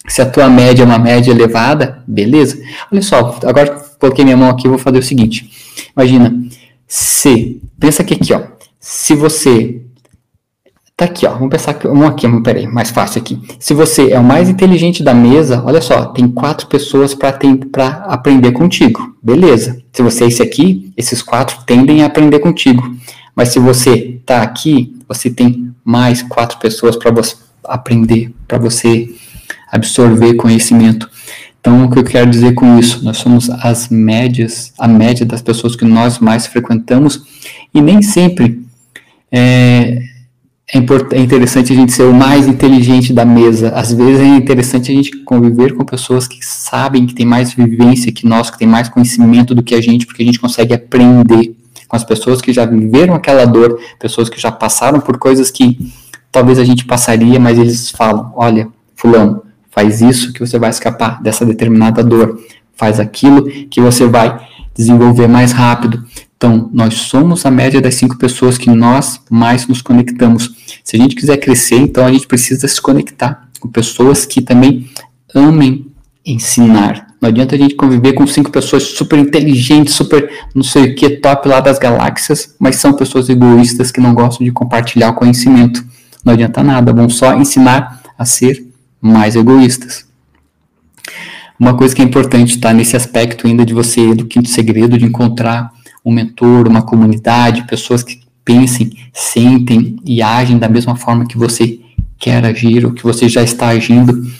Se 0.06 0.22
a 0.22 0.26
tua 0.26 0.48
média 0.48 0.82
é 0.82 0.86
uma 0.86 0.98
média 0.98 1.30
elevada, 1.30 2.02
beleza. 2.06 2.58
Olha 2.90 3.02
só, 3.02 3.38
agora 3.44 3.68
que 3.68 3.98
coloquei 3.98 4.24
minha 4.24 4.36
mão 4.36 4.50
aqui, 4.50 4.66
eu 4.66 4.70
vou 4.70 4.78
fazer 4.78 4.98
o 4.98 5.02
seguinte. 5.02 5.50
Imagina, 5.94 6.34
se, 6.86 7.60
pensa 7.78 8.02
que 8.02 8.14
aqui, 8.14 8.32
ó, 8.32 8.42
se 8.80 9.14
você 9.14 9.82
Tá 10.98 11.04
aqui, 11.04 11.24
ó. 11.28 11.30
Vamos 11.34 11.50
pensar 11.50 11.74
que 11.74 11.86
um 11.86 12.04
aqui, 12.04 12.26
peraí, 12.42 12.66
mais 12.66 12.90
fácil 12.90 13.20
aqui. 13.20 13.40
Se 13.60 13.72
você 13.72 14.10
é 14.10 14.18
o 14.18 14.24
mais 14.24 14.48
inteligente 14.48 15.00
da 15.00 15.14
mesa, 15.14 15.62
olha 15.64 15.80
só, 15.80 16.06
tem 16.06 16.26
quatro 16.26 16.66
pessoas 16.66 17.14
para 17.14 17.38
aprender 18.08 18.50
contigo. 18.50 19.14
Beleza. 19.22 19.80
Se 19.92 20.02
você 20.02 20.24
é 20.24 20.26
esse 20.26 20.42
aqui, 20.42 20.92
esses 20.96 21.22
quatro 21.22 21.58
tendem 21.64 22.02
a 22.02 22.06
aprender 22.06 22.40
contigo. 22.40 22.82
Mas 23.32 23.50
se 23.50 23.60
você 23.60 24.20
tá 24.26 24.42
aqui, 24.42 24.92
você 25.08 25.30
tem 25.30 25.72
mais 25.84 26.20
quatro 26.20 26.58
pessoas 26.58 26.96
para 26.96 27.12
você 27.12 27.36
aprender, 27.64 28.32
para 28.46 28.58
você 28.58 29.08
absorver 29.70 30.34
conhecimento. 30.34 31.08
Então, 31.60 31.84
o 31.84 31.90
que 31.90 31.98
eu 31.98 32.04
quero 32.04 32.30
dizer 32.30 32.54
com 32.54 32.78
isso? 32.78 33.04
Nós 33.04 33.18
somos 33.18 33.50
as 33.50 33.88
médias, 33.88 34.72
a 34.78 34.88
média 34.88 35.26
das 35.26 35.42
pessoas 35.42 35.76
que 35.76 35.84
nós 35.84 36.18
mais 36.18 36.46
frequentamos 36.46 37.22
e 37.74 37.80
nem 37.80 38.00
sempre 38.00 38.62
é, 39.30 40.02
é, 40.72 40.78
é 40.78 41.20
interessante 41.20 41.72
a 41.72 41.76
gente 41.76 41.92
ser 41.92 42.04
o 42.04 42.14
mais 42.14 42.46
inteligente 42.46 43.12
da 43.12 43.24
mesa. 43.24 43.70
Às 43.70 43.92
vezes 43.92 44.20
é 44.20 44.26
interessante 44.26 44.92
a 44.92 44.94
gente 44.94 45.16
conviver 45.24 45.74
com 45.74 45.84
pessoas 45.84 46.26
que 46.26 46.44
sabem, 46.44 47.06
que 47.06 47.14
têm 47.14 47.26
mais 47.26 47.52
vivência 47.52 48.12
que 48.12 48.26
nós, 48.26 48.50
que 48.50 48.58
têm 48.58 48.68
mais 48.68 48.88
conhecimento 48.88 49.54
do 49.54 49.62
que 49.62 49.74
a 49.74 49.80
gente, 49.80 50.06
porque 50.06 50.22
a 50.22 50.26
gente 50.26 50.40
consegue 50.40 50.74
aprender 50.74 51.54
com 51.88 51.96
as 51.96 52.04
pessoas 52.04 52.40
que 52.40 52.52
já 52.52 52.66
viveram 52.66 53.14
aquela 53.14 53.46
dor, 53.46 53.80
pessoas 53.98 54.28
que 54.28 54.40
já 54.40 54.52
passaram 54.52 55.00
por 55.00 55.18
coisas 55.18 55.50
que 55.50 55.78
talvez 56.30 56.58
a 56.58 56.64
gente 56.64 56.84
passaria, 56.84 57.38
mas 57.38 57.58
eles 57.58 57.90
falam: 57.90 58.32
olha, 58.36 58.68
Fulano, 58.94 59.42
faz 59.70 60.00
isso 60.00 60.32
que 60.32 60.40
você 60.40 60.58
vai 60.58 60.70
escapar 60.70 61.22
dessa 61.22 61.44
determinada 61.44 62.02
dor, 62.02 62.40
faz 62.76 62.98
aquilo 62.98 63.44
que 63.68 63.80
você 63.80 64.06
vai 64.06 64.38
desenvolver 64.74 65.28
mais 65.28 65.52
rápido. 65.52 66.04
Então, 66.36 66.70
nós 66.72 66.94
somos 66.94 67.44
a 67.44 67.50
média 67.50 67.80
das 67.80 67.96
cinco 67.96 68.16
pessoas 68.16 68.56
que 68.56 68.70
nós 68.70 69.20
mais 69.28 69.66
nos 69.66 69.82
conectamos. 69.82 70.54
Se 70.84 70.96
a 70.96 70.98
gente 70.98 71.16
quiser 71.16 71.36
crescer, 71.38 71.76
então 71.76 72.06
a 72.06 72.12
gente 72.12 72.28
precisa 72.28 72.66
se 72.68 72.80
conectar 72.80 73.48
com 73.58 73.68
pessoas 73.68 74.24
que 74.24 74.40
também 74.40 74.88
amem 75.34 75.86
ensinar. 76.24 77.08
Não 77.20 77.28
adianta 77.28 77.56
a 77.56 77.58
gente 77.58 77.74
conviver 77.74 78.12
com 78.12 78.26
cinco 78.26 78.50
pessoas 78.52 78.84
super 78.84 79.18
inteligentes, 79.18 79.94
super 79.94 80.30
não 80.54 80.62
sei 80.62 80.84
o 80.84 80.94
que, 80.94 81.10
top 81.10 81.48
lá 81.48 81.58
das 81.58 81.78
galáxias, 81.78 82.54
mas 82.58 82.76
são 82.76 82.92
pessoas 82.92 83.28
egoístas 83.28 83.90
que 83.90 84.00
não 84.00 84.14
gostam 84.14 84.44
de 84.44 84.52
compartilhar 84.52 85.10
o 85.10 85.14
conhecimento. 85.14 85.84
Não 86.28 86.34
adianta 86.34 86.62
nada, 86.62 86.92
vão 86.92 87.08
só 87.08 87.34
ensinar 87.38 88.02
a 88.18 88.22
ser 88.26 88.62
mais 89.00 89.34
egoístas. 89.34 90.06
Uma 91.58 91.74
coisa 91.74 91.96
que 91.96 92.02
é 92.02 92.04
importante 92.04 92.50
está 92.50 92.70
nesse 92.70 92.94
aspecto 92.94 93.46
ainda 93.46 93.64
de 93.64 93.72
você, 93.72 94.14
do 94.14 94.26
quinto 94.26 94.46
segredo, 94.50 94.98
de 94.98 95.06
encontrar 95.06 95.72
um 96.04 96.12
mentor, 96.12 96.68
uma 96.68 96.82
comunidade, 96.82 97.66
pessoas 97.66 98.02
que 98.02 98.20
pensem, 98.44 98.92
sentem 99.10 99.96
e 100.04 100.20
agem 100.20 100.58
da 100.58 100.68
mesma 100.68 100.94
forma 100.96 101.26
que 101.26 101.38
você 101.38 101.80
quer 102.18 102.44
agir 102.44 102.84
ou 102.84 102.92
que 102.92 103.02
você 103.02 103.26
já 103.26 103.42
está 103.42 103.68
agindo. 103.68 104.30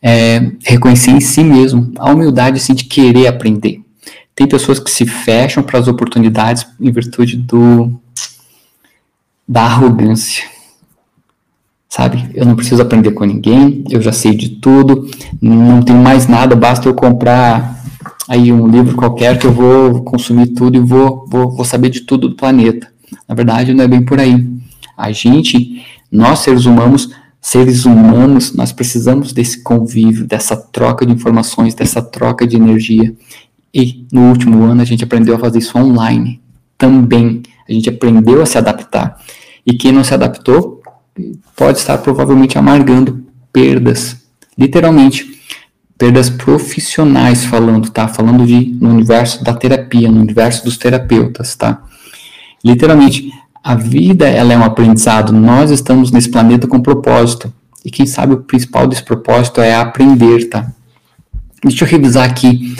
É, 0.00 0.52
reconhecer 0.64 1.10
em 1.10 1.20
si 1.20 1.44
mesmo 1.44 1.92
a 1.98 2.10
humildade 2.10 2.56
assim, 2.56 2.72
de 2.72 2.84
querer 2.84 3.26
aprender. 3.26 3.82
Tem 4.34 4.46
pessoas 4.46 4.78
que 4.78 4.90
se 4.90 5.04
fecham 5.04 5.62
para 5.62 5.78
as 5.78 5.88
oportunidades 5.88 6.66
em 6.80 6.90
virtude 6.90 7.36
do 7.36 7.92
da 9.46 9.64
arrogância. 9.64 10.57
Sabe? 11.88 12.30
Eu 12.34 12.44
não 12.44 12.54
preciso 12.54 12.82
aprender 12.82 13.12
com 13.12 13.24
ninguém, 13.24 13.82
eu 13.88 14.00
já 14.00 14.12
sei 14.12 14.34
de 14.34 14.50
tudo, 14.50 15.08
não 15.40 15.82
tenho 15.82 15.98
mais 15.98 16.26
nada, 16.26 16.54
basta 16.54 16.86
eu 16.86 16.94
comprar 16.94 17.82
aí 18.28 18.52
um 18.52 18.66
livro 18.66 18.94
qualquer 18.94 19.38
que 19.38 19.46
eu 19.46 19.52
vou 19.52 20.02
consumir 20.02 20.48
tudo 20.48 20.76
e 20.76 20.80
vou, 20.80 21.26
vou, 21.26 21.50
vou 21.50 21.64
saber 21.64 21.88
de 21.88 22.00
tudo 22.00 22.28
do 22.28 22.36
planeta. 22.36 22.86
Na 23.26 23.34
verdade, 23.34 23.72
não 23.72 23.82
é 23.82 23.88
bem 23.88 24.04
por 24.04 24.20
aí. 24.20 24.46
A 24.96 25.10
gente, 25.12 25.82
nós 26.12 26.40
seres 26.40 26.66
humanos, 26.66 27.08
seres 27.40 27.86
humanos, 27.86 28.52
nós 28.52 28.70
precisamos 28.70 29.32
desse 29.32 29.62
convívio, 29.62 30.26
dessa 30.26 30.56
troca 30.56 31.06
de 31.06 31.12
informações, 31.12 31.74
dessa 31.74 32.02
troca 32.02 32.46
de 32.46 32.56
energia. 32.56 33.14
E 33.72 34.06
no 34.12 34.28
último 34.28 34.62
ano 34.64 34.82
a 34.82 34.84
gente 34.84 35.04
aprendeu 35.04 35.34
a 35.34 35.38
fazer 35.38 35.58
isso 35.58 35.78
online 35.78 36.40
também. 36.76 37.42
A 37.68 37.72
gente 37.72 37.88
aprendeu 37.88 38.42
a 38.42 38.46
se 38.46 38.58
adaptar. 38.58 39.18
E 39.66 39.74
quem 39.74 39.92
não 39.92 40.04
se 40.04 40.14
adaptou 40.14 40.77
pode 41.56 41.78
estar 41.78 41.98
provavelmente 41.98 42.58
amargando 42.58 43.24
perdas, 43.52 44.16
literalmente 44.56 45.38
perdas 45.98 46.30
profissionais 46.30 47.44
falando, 47.44 47.90
tá? 47.90 48.06
Falando 48.06 48.46
de 48.46 48.76
no 48.80 48.90
universo 48.90 49.42
da 49.42 49.52
terapia, 49.52 50.10
no 50.10 50.20
universo 50.20 50.64
dos 50.64 50.78
terapeutas, 50.78 51.56
tá? 51.56 51.82
Literalmente, 52.64 53.32
a 53.62 53.74
vida 53.74 54.28
ela 54.28 54.52
é 54.52 54.56
um 54.56 54.64
aprendizado. 54.64 55.32
Nós 55.32 55.70
estamos 55.70 56.12
nesse 56.12 56.30
planeta 56.30 56.66
com 56.68 56.80
propósito. 56.80 57.52
E 57.84 57.90
quem 57.90 58.06
sabe 58.06 58.34
o 58.34 58.42
principal 58.42 58.86
desse 58.86 59.02
propósito 59.02 59.60
é 59.60 59.74
aprender, 59.74 60.48
tá? 60.48 60.70
Deixa 61.62 61.84
eu 61.84 61.88
revisar 61.88 62.24
aqui 62.24 62.76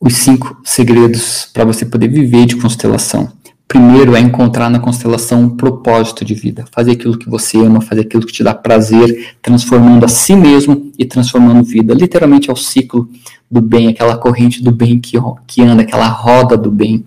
os 0.00 0.16
cinco 0.16 0.60
segredos 0.64 1.48
para 1.52 1.64
você 1.64 1.84
poder 1.86 2.08
viver 2.08 2.46
de 2.46 2.56
constelação. 2.56 3.30
Primeiro 3.72 4.14
é 4.14 4.20
encontrar 4.20 4.68
na 4.68 4.78
constelação 4.78 5.44
um 5.44 5.48
propósito 5.48 6.26
de 6.26 6.34
vida, 6.34 6.66
fazer 6.70 6.90
aquilo 6.90 7.16
que 7.16 7.26
você 7.26 7.56
ama, 7.56 7.80
fazer 7.80 8.02
aquilo 8.02 8.26
que 8.26 8.30
te 8.30 8.44
dá 8.44 8.52
prazer, 8.52 9.34
transformando 9.40 10.04
a 10.04 10.08
si 10.08 10.36
mesmo 10.36 10.92
e 10.98 11.06
transformando 11.06 11.64
vida. 11.64 11.94
Literalmente 11.94 12.50
é 12.50 12.52
o 12.52 12.56
ciclo 12.56 13.08
do 13.50 13.62
bem, 13.62 13.88
aquela 13.88 14.18
corrente 14.18 14.62
do 14.62 14.70
bem 14.70 15.00
que, 15.00 15.16
que 15.46 15.62
anda, 15.62 15.80
aquela 15.80 16.06
roda 16.06 16.54
do 16.54 16.70
bem. 16.70 17.06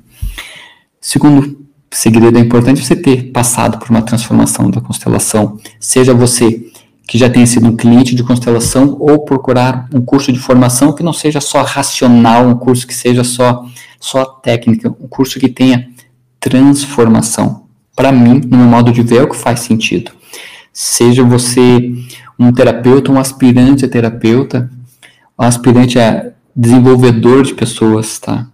Segundo 1.00 1.56
segredo, 1.92 2.36
é 2.40 2.42
importante 2.42 2.84
você 2.84 2.96
ter 2.96 3.32
passado 3.32 3.78
por 3.78 3.92
uma 3.92 4.02
transformação 4.02 4.72
da 4.72 4.82
constelação, 4.82 5.60
seja 5.80 6.16
você 6.16 6.66
que 7.08 7.20
já 7.20 7.30
tenha 7.30 7.46
sido 7.46 7.68
um 7.68 7.76
cliente 7.76 8.16
de 8.16 8.24
constelação 8.24 8.98
ou 9.00 9.20
procurar 9.20 9.88
um 9.94 10.02
curso 10.02 10.32
de 10.34 10.40
formação 10.40 10.94
que 10.94 11.04
não 11.04 11.14
seja 11.14 11.40
só 11.40 11.62
racional, 11.62 12.48
um 12.48 12.56
curso 12.56 12.88
que 12.88 12.94
seja 12.96 13.24
só 13.24 13.68
só 14.00 14.26
técnica, 14.26 14.90
um 15.00 15.08
curso 15.08 15.40
que 15.40 15.48
tenha 15.48 15.94
transformação. 16.46 17.64
Para 17.96 18.12
mim, 18.12 18.40
no 18.46 18.58
meu 18.58 18.68
modo 18.68 18.92
de 18.92 19.02
ver, 19.02 19.18
é 19.18 19.24
o 19.24 19.30
que 19.30 19.36
faz 19.36 19.62
sentido. 19.62 20.12
Seja 20.72 21.24
você 21.24 21.92
um 22.38 22.54
terapeuta, 22.54 23.12
um 23.12 23.20
aspirante 23.20 23.84
a 23.84 23.90
terapeuta, 23.90 24.70
um 25.40 25.44
aspirante 25.44 25.98
a 25.98 26.32
desenvolvedor 26.56 27.42
de 27.42 27.56
pessoas, 27.56 28.20
tá? 28.20 28.46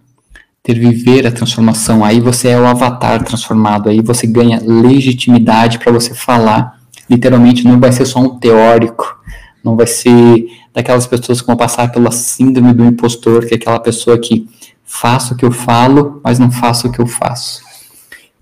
Ter 0.62 0.78
viver 0.78 1.26
a 1.26 1.32
transformação, 1.32 2.02
aí 2.02 2.18
você 2.18 2.48
é 2.48 2.58
o 2.58 2.66
avatar 2.66 3.22
transformado, 3.24 3.90
aí 3.90 4.00
você 4.00 4.26
ganha 4.26 4.62
legitimidade 4.64 5.78
para 5.78 5.92
você 5.92 6.14
falar. 6.14 6.78
Literalmente 7.10 7.64
não 7.64 7.78
vai 7.78 7.92
ser 7.92 8.06
só 8.06 8.20
um 8.20 8.38
teórico, 8.38 9.20
Não 9.62 9.76
vai 9.76 9.86
ser 9.86 10.46
daquelas 10.74 11.06
pessoas 11.06 11.40
que 11.40 11.46
vão 11.46 11.56
passar 11.56 11.92
pela 11.92 12.10
síndrome 12.10 12.72
do 12.72 12.84
impostor, 12.84 13.46
que 13.46 13.54
é 13.54 13.56
aquela 13.56 13.78
pessoa 13.78 14.18
que 14.18 14.48
faço 14.82 15.34
o 15.34 15.36
que 15.36 15.44
eu 15.44 15.52
falo, 15.52 16.20
mas 16.24 16.40
não 16.40 16.50
faço 16.50 16.88
o 16.88 16.92
que 16.92 16.98
eu 16.98 17.06
faço. 17.06 17.71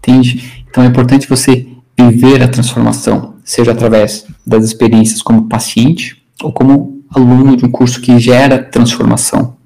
Entende? 0.01 0.65
Então 0.69 0.83
é 0.83 0.87
importante 0.87 1.29
você 1.29 1.67
viver 1.99 2.43
a 2.43 2.49
transformação, 2.49 3.35
seja 3.45 3.73
através 3.73 4.27
das 4.47 4.65
experiências 4.65 5.21
como 5.21 5.49
paciente 5.49 6.23
ou 6.43 6.53
como 6.53 7.03
aluno 7.11 7.57
de 7.57 7.65
um 7.65 7.71
curso 7.71 8.01
que 8.01 8.19
gera 8.19 8.63
transformação. 8.63 9.57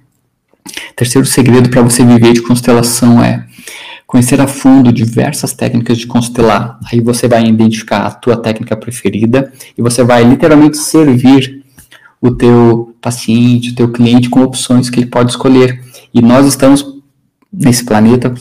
Terceiro 0.97 1.27
segredo 1.27 1.71
para 1.71 1.83
você 1.83 2.05
viver 2.05 2.33
de 2.33 2.43
constelação 2.43 3.23
é 3.23 3.47
conhecer 4.07 4.41
a 4.41 4.47
fundo 4.47 4.93
diversas 4.93 5.53
técnicas 5.53 5.99
de 5.99 6.07
constelar. 6.07 6.79
Aí 6.91 7.01
você 7.01 7.29
vai 7.29 7.45
identificar 7.47 8.07
a 8.07 8.11
tua 8.11 8.37
técnica 8.37 8.77
preferida 8.77 9.53
e 9.77 9.83
você 9.83 10.03
vai 10.03 10.25
literalmente 10.25 10.77
servir 10.77 11.65
o 12.21 12.31
teu 12.31 12.97
paciente, 13.01 13.71
o 13.71 13.75
teu 13.75 13.93
cliente 13.93 14.31
com 14.31 14.43
opções 14.43 14.89
que 14.89 15.01
ele 15.01 15.07
pode 15.07 15.33
escolher. 15.33 15.83
E 16.13 16.23
nós 16.23 16.47
estamos 16.47 16.85
nesse 17.53 17.85
planeta 17.85 18.33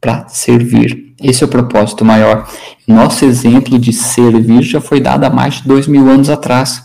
para 0.00 0.28
servir. 0.28 1.05
Esse 1.22 1.42
é 1.42 1.46
o 1.46 1.50
propósito 1.50 2.04
maior. 2.04 2.48
Nosso 2.86 3.24
exemplo 3.24 3.78
de 3.78 3.92
servir 3.92 4.62
já 4.62 4.80
foi 4.80 5.00
dado 5.00 5.24
há 5.24 5.30
mais 5.30 5.54
de 5.54 5.68
dois 5.68 5.86
mil 5.86 6.08
anos 6.08 6.28
atrás. 6.28 6.82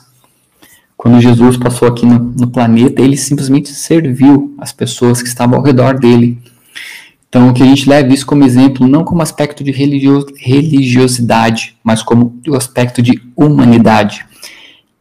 Quando 0.96 1.20
Jesus 1.20 1.58
passou 1.58 1.88
aqui 1.88 2.06
no, 2.06 2.20
no 2.20 2.48
planeta, 2.48 3.02
ele 3.02 3.18
simplesmente 3.18 3.70
serviu 3.70 4.56
as 4.60 4.72
pessoas 4.72 5.22
que 5.22 5.28
estavam 5.28 5.58
ao 5.58 5.64
redor 5.64 6.00
dele. 6.00 6.38
Então, 7.28 7.54
que 7.54 7.64
a 7.64 7.66
gente 7.66 7.90
leve 7.90 8.14
isso 8.14 8.26
como 8.26 8.44
exemplo, 8.44 8.88
não 8.88 9.04
como 9.04 9.22
aspecto 9.22 9.64
de 9.64 9.72
religio 9.72 10.26
religiosidade, 10.38 11.78
mas 11.84 12.04
como 12.04 12.38
o 12.48 12.56
aspecto 12.56 13.02
de 13.02 13.22
humanidade, 13.36 14.26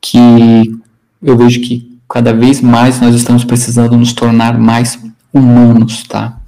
que 0.00 0.80
eu 1.22 1.36
vejo 1.36 1.60
que 1.60 1.98
cada 2.08 2.32
vez 2.32 2.60
mais 2.60 3.00
nós 3.00 3.14
estamos 3.14 3.44
precisando 3.44 3.96
nos 3.96 4.12
tornar 4.12 4.58
mais 4.58 4.98
humanos, 5.32 6.04
tá? 6.04 6.39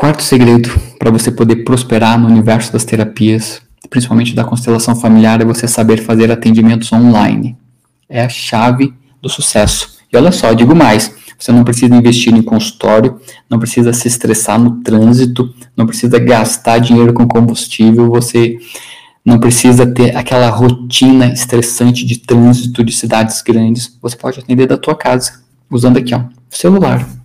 Quarto 0.00 0.22
segredo 0.22 0.70
para 0.96 1.10
você 1.10 1.28
poder 1.28 1.64
prosperar 1.64 2.16
no 2.16 2.28
universo 2.28 2.72
das 2.72 2.84
terapias, 2.84 3.60
principalmente 3.90 4.32
da 4.32 4.44
constelação 4.44 4.94
familiar, 4.94 5.40
é 5.40 5.44
você 5.44 5.66
saber 5.66 6.04
fazer 6.04 6.30
atendimentos 6.30 6.92
online. 6.92 7.56
É 8.08 8.22
a 8.22 8.28
chave 8.28 8.94
do 9.20 9.28
sucesso. 9.28 9.98
E 10.12 10.16
olha 10.16 10.30
só, 10.30 10.52
digo 10.52 10.72
mais, 10.72 11.12
você 11.36 11.50
não 11.50 11.64
precisa 11.64 11.96
investir 11.96 12.32
em 12.32 12.42
consultório, 12.42 13.20
não 13.50 13.58
precisa 13.58 13.92
se 13.92 14.06
estressar 14.06 14.56
no 14.56 14.82
trânsito, 14.82 15.52
não 15.76 15.84
precisa 15.84 16.16
gastar 16.20 16.78
dinheiro 16.78 17.12
com 17.12 17.26
combustível, 17.26 18.08
você 18.08 18.56
não 19.24 19.40
precisa 19.40 19.84
ter 19.84 20.16
aquela 20.16 20.48
rotina 20.48 21.32
estressante 21.32 22.06
de 22.06 22.20
trânsito 22.20 22.84
de 22.84 22.92
cidades 22.92 23.42
grandes. 23.42 23.98
Você 24.00 24.16
pode 24.16 24.38
atender 24.38 24.68
da 24.68 24.76
tua 24.76 24.94
casa, 24.94 25.40
usando 25.68 25.96
aqui, 25.96 26.14
ó, 26.14 26.22
celular. 26.48 27.17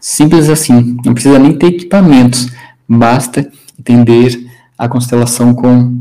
Simples 0.00 0.48
assim, 0.48 0.96
não 1.04 1.12
precisa 1.12 1.38
nem 1.38 1.56
ter 1.56 1.66
equipamentos, 1.66 2.48
basta 2.88 3.50
entender 3.78 4.48
a 4.76 4.88
constelação 4.88 5.54
com 5.54 6.00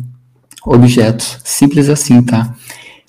objetos. 0.65 1.39
Simples 1.43 1.89
assim, 1.89 2.21
tá? 2.21 2.53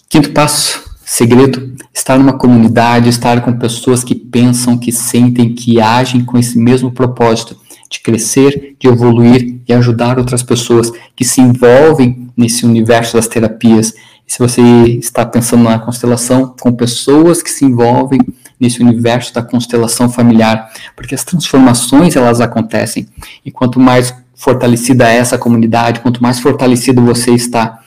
Quinto 0.08 0.30
passo, 0.30 0.82
segredo, 1.04 1.74
estar 1.92 2.18
numa 2.18 2.32
comunidade, 2.32 3.08
estar 3.08 3.40
com 3.42 3.52
pessoas 3.52 4.02
que 4.02 4.14
pensam, 4.14 4.78
que 4.78 4.92
sentem, 4.92 5.54
que 5.54 5.80
agem 5.80 6.24
com 6.24 6.38
esse 6.38 6.58
mesmo 6.58 6.90
propósito 6.90 7.56
de 7.90 8.00
crescer, 8.00 8.76
de 8.78 8.88
evoluir 8.88 9.60
e 9.66 9.72
ajudar 9.72 10.18
outras 10.18 10.42
pessoas 10.42 10.92
que 11.16 11.24
se 11.24 11.40
envolvem 11.40 12.28
nesse 12.36 12.64
universo 12.64 13.16
das 13.16 13.26
terapias. 13.26 13.94
E 14.26 14.32
se 14.32 14.38
você 14.38 14.62
está 14.62 15.24
pensando 15.24 15.64
na 15.64 15.78
constelação 15.78 16.54
com 16.60 16.72
pessoas 16.72 17.42
que 17.42 17.50
se 17.50 17.64
envolvem 17.64 18.20
nesse 18.60 18.82
universo 18.82 19.32
da 19.32 19.42
constelação 19.42 20.08
familiar, 20.08 20.70
porque 20.96 21.14
as 21.14 21.24
transformações 21.24 22.16
elas 22.16 22.40
acontecem. 22.40 23.06
E 23.44 23.50
quanto 23.50 23.78
mais 23.78 24.14
fortalecida 24.34 25.08
é 25.08 25.16
essa 25.16 25.38
comunidade, 25.38 26.00
quanto 26.00 26.22
mais 26.22 26.38
fortalecido 26.38 27.02
você 27.02 27.32
está 27.32 27.80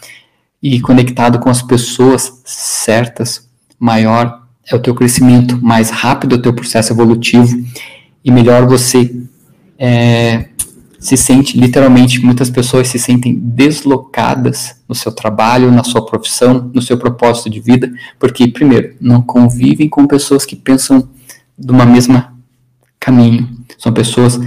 e 0.62 0.80
conectado 0.80 1.40
com 1.40 1.50
as 1.50 1.62
pessoas 1.62 2.42
certas, 2.46 3.48
maior 3.80 4.42
é 4.70 4.76
o 4.76 4.80
teu 4.80 4.94
crescimento, 4.94 5.60
mais 5.62 5.90
rápido 5.90 6.36
é 6.36 6.38
o 6.38 6.42
teu 6.42 6.54
processo 6.54 6.94
evolutivo 6.94 7.58
e 8.24 8.32
melhor 8.32 8.68
você 8.68 9.14
é, 9.78 10.50
se 11.02 11.18
sente, 11.18 11.58
literalmente, 11.58 12.24
muitas 12.24 12.48
pessoas 12.52 12.88
se 12.88 13.00
sentem 13.00 13.34
deslocadas 13.36 14.76
no 14.88 14.94
seu 14.94 15.12
trabalho, 15.12 15.72
na 15.72 15.84
sua 15.84 16.06
profissão, 16.06 16.70
no 16.72 16.80
seu 16.80 16.96
propósito 16.96 17.50
de 17.50 17.60
vida, 17.60 17.92
porque, 18.20 18.48
primeiro, 18.48 18.94
não 19.02 19.20
convivem 19.20 19.90
com 19.90 20.06
pessoas 20.06 20.46
que 20.46 20.56
pensam 20.56 21.10
de 21.58 21.72
uma 21.72 21.88
mesma 21.88 22.32
caminho. 23.00 23.50
São 23.80 23.92
pessoas 23.92 24.40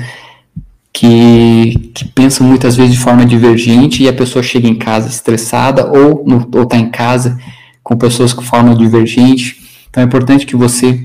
que, 0.93 1.91
que 1.93 2.05
pensam 2.05 2.47
muitas 2.47 2.77
vezes 2.77 2.93
de 2.93 3.01
forma 3.01 3.27
divergente 3.27 4.05
e 4.05 4.09
a 4.09 4.13
pessoa 4.13 4.41
chega 4.41 4.69
em 4.69 4.77
casa 4.77 5.09
estressada 5.09 5.91
ou 5.91 6.25
está 6.63 6.77
em 6.77 6.89
casa 6.89 7.37
com 7.83 7.97
pessoas 7.97 8.33
com 8.33 8.43
forma 8.43 8.77
divergente. 8.77 9.61
Então 9.91 10.05
é 10.05 10.07
importante 10.07 10.47
que 10.47 10.55
você 10.55 11.05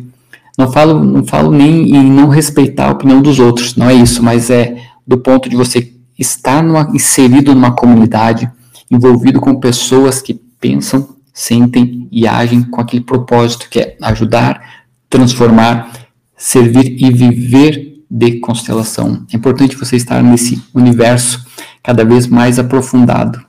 não 0.55 0.71
falo, 0.71 1.03
não 1.03 1.25
falo 1.25 1.49
nem 1.51 1.95
em 1.95 2.03
não 2.03 2.27
respeitar 2.27 2.89
a 2.89 2.91
opinião 2.91 3.19
dos 3.19 3.39
outros, 3.39 3.75
não 3.75 3.89
é 3.89 3.95
isso, 3.95 4.21
mas 4.21 4.51
é 4.51 4.88
do 5.09 5.17
ponto 5.17 5.49
de 5.49 5.55
você 5.55 5.91
estar 6.19 6.61
numa, 6.61 6.87
inserido 6.93 7.55
numa 7.55 7.71
comunidade, 7.75 8.47
envolvido 8.91 9.41
com 9.41 9.59
pessoas 9.59 10.21
que 10.21 10.35
pensam, 10.35 11.15
sentem 11.33 12.07
e 12.11 12.27
agem 12.27 12.61
com 12.61 12.79
aquele 12.79 13.03
propósito 13.03 13.67
que 13.71 13.79
é 13.79 13.97
ajudar, 14.03 14.83
transformar, 15.09 15.91
servir 16.37 16.95
e 17.03 17.11
viver 17.11 18.03
de 18.09 18.39
constelação. 18.39 19.25
É 19.33 19.35
importante 19.35 19.75
você 19.75 19.95
estar 19.95 20.21
nesse 20.21 20.61
universo 20.75 21.43
cada 21.81 22.05
vez 22.05 22.27
mais 22.27 22.59
aprofundado. 22.59 23.43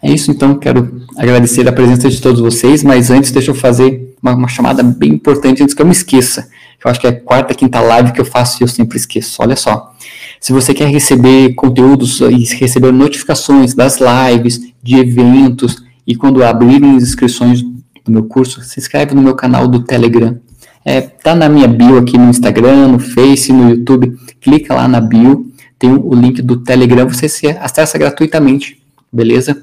É 0.00 0.12
isso 0.12 0.30
então, 0.30 0.56
quero 0.56 1.04
agradecer 1.16 1.68
a 1.68 1.72
presença 1.72 2.08
de 2.08 2.20
todos 2.20 2.40
vocês, 2.40 2.84
mas 2.84 3.10
antes 3.10 3.32
deixa 3.32 3.50
eu 3.50 3.56
fazer 3.56 4.14
uma, 4.22 4.36
uma 4.36 4.48
chamada 4.48 4.84
bem 4.84 5.14
importante 5.14 5.64
antes 5.64 5.74
que 5.74 5.82
eu 5.82 5.86
me 5.86 5.92
esqueça. 5.92 6.48
Eu 6.84 6.90
acho 6.90 7.00
que 7.00 7.06
é 7.06 7.10
a 7.10 7.20
quarta, 7.20 7.54
quinta 7.54 7.80
live 7.80 8.12
que 8.12 8.20
eu 8.20 8.24
faço 8.24 8.60
e 8.60 8.64
eu 8.64 8.68
sempre 8.68 8.96
esqueço. 8.96 9.36
Olha 9.40 9.56
só. 9.56 9.94
Se 10.40 10.52
você 10.52 10.72
quer 10.74 10.88
receber 10.88 11.54
conteúdos 11.54 12.20
e 12.20 12.44
receber 12.56 12.92
notificações 12.92 13.74
das 13.74 13.98
lives, 13.98 14.60
de 14.82 14.96
eventos, 14.96 15.82
e 16.06 16.14
quando 16.14 16.44
abrirem 16.44 16.96
as 16.96 17.02
inscrições 17.02 17.62
do 17.62 18.12
meu 18.12 18.24
curso, 18.24 18.62
se 18.62 18.78
inscreve 18.78 19.14
no 19.14 19.22
meu 19.22 19.34
canal 19.34 19.66
do 19.66 19.80
Telegram. 19.80 20.38
É, 20.84 21.00
tá 21.00 21.34
na 21.34 21.48
minha 21.48 21.66
bio 21.66 21.98
aqui 21.98 22.16
no 22.16 22.30
Instagram, 22.30 22.88
no 22.88 22.98
Face, 23.00 23.52
no 23.52 23.70
YouTube. 23.70 24.16
Clica 24.40 24.72
lá 24.72 24.86
na 24.86 25.00
bio, 25.00 25.50
tem 25.78 25.90
o 25.90 26.14
link 26.14 26.40
do 26.40 26.58
Telegram, 26.58 27.08
você 27.08 27.28
se 27.28 27.48
acessa 27.48 27.98
gratuitamente, 27.98 28.80
beleza? 29.12 29.62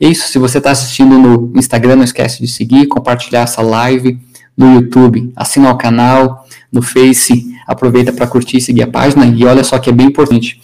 É 0.00 0.08
isso, 0.08 0.28
se 0.28 0.38
você 0.38 0.58
está 0.58 0.70
assistindo 0.70 1.18
no 1.18 1.52
Instagram, 1.54 1.96
não 1.96 2.04
esquece 2.04 2.40
de 2.40 2.48
seguir, 2.48 2.86
compartilhar 2.86 3.42
essa 3.42 3.60
live 3.60 4.18
no 4.56 4.74
YouTube, 4.74 5.32
assina 5.36 5.70
o 5.70 5.76
canal, 5.76 6.46
no 6.70 6.82
Face, 6.82 7.54
aproveita 7.66 8.12
para 8.12 8.26
curtir 8.26 8.58
e 8.58 8.60
seguir 8.60 8.82
a 8.82 8.86
página. 8.86 9.26
E 9.26 9.44
olha 9.44 9.64
só 9.64 9.78
que 9.78 9.90
é 9.90 9.92
bem 9.92 10.06
importante. 10.06 10.60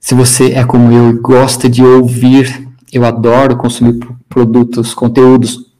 Se 0.00 0.14
você 0.14 0.52
é 0.52 0.64
como 0.64 0.92
eu 0.92 1.10
e 1.10 1.12
gosta 1.14 1.68
de 1.68 1.82
ouvir, 1.82 2.68
eu 2.92 3.04
adoro 3.04 3.56
consumir 3.56 3.98
produtos, 4.28 4.92
conteúdos 4.92 5.72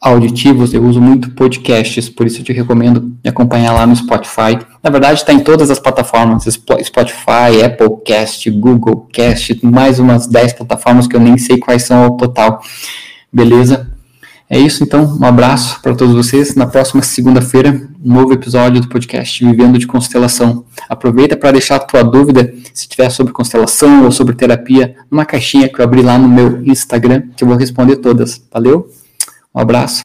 auditivos, 0.00 0.72
eu 0.72 0.82
uso 0.82 1.00
muito 1.00 1.30
podcasts, 1.32 2.08
por 2.08 2.26
isso 2.26 2.40
eu 2.40 2.44
te 2.44 2.52
recomendo 2.52 3.14
acompanhar 3.26 3.72
lá 3.72 3.86
no 3.86 3.94
Spotify. 3.94 4.58
Na 4.82 4.88
verdade, 4.88 5.20
está 5.20 5.32
em 5.32 5.40
todas 5.40 5.70
as 5.70 5.78
plataformas, 5.78 6.44
Spotify, 6.44 7.62
Apple 7.64 8.02
Cast, 8.04 8.50
Google 8.50 9.08
Cast, 9.12 9.60
mais 9.64 9.98
umas 9.98 10.26
10 10.26 10.54
plataformas 10.54 11.06
que 11.06 11.14
eu 11.14 11.20
nem 11.20 11.36
sei 11.36 11.58
quais 11.58 11.82
são 11.82 12.04
ao 12.04 12.16
total. 12.16 12.62
Beleza? 13.30 13.89
É 14.52 14.58
isso, 14.58 14.82
então. 14.82 15.16
Um 15.20 15.24
abraço 15.24 15.80
para 15.80 15.94
todos 15.94 16.12
vocês. 16.12 16.56
Na 16.56 16.66
próxima 16.66 17.02
segunda-feira, 17.02 17.88
um 18.04 18.14
novo 18.14 18.32
episódio 18.32 18.80
do 18.80 18.88
podcast 18.88 19.44
Vivendo 19.44 19.78
de 19.78 19.86
Constelação. 19.86 20.64
Aproveita 20.88 21.36
para 21.36 21.52
deixar 21.52 21.76
a 21.76 21.78
tua 21.78 22.02
dúvida, 22.02 22.52
se 22.74 22.88
tiver 22.88 23.08
sobre 23.10 23.32
constelação 23.32 24.04
ou 24.04 24.10
sobre 24.10 24.34
terapia, 24.34 24.96
numa 25.08 25.24
caixinha 25.24 25.68
que 25.68 25.80
eu 25.80 25.84
abri 25.84 26.02
lá 26.02 26.18
no 26.18 26.28
meu 26.28 26.64
Instagram, 26.64 27.28
que 27.36 27.44
eu 27.44 27.48
vou 27.48 27.56
responder 27.56 27.98
todas. 27.98 28.42
Valeu? 28.52 28.90
Um 29.54 29.60
abraço. 29.60 29.98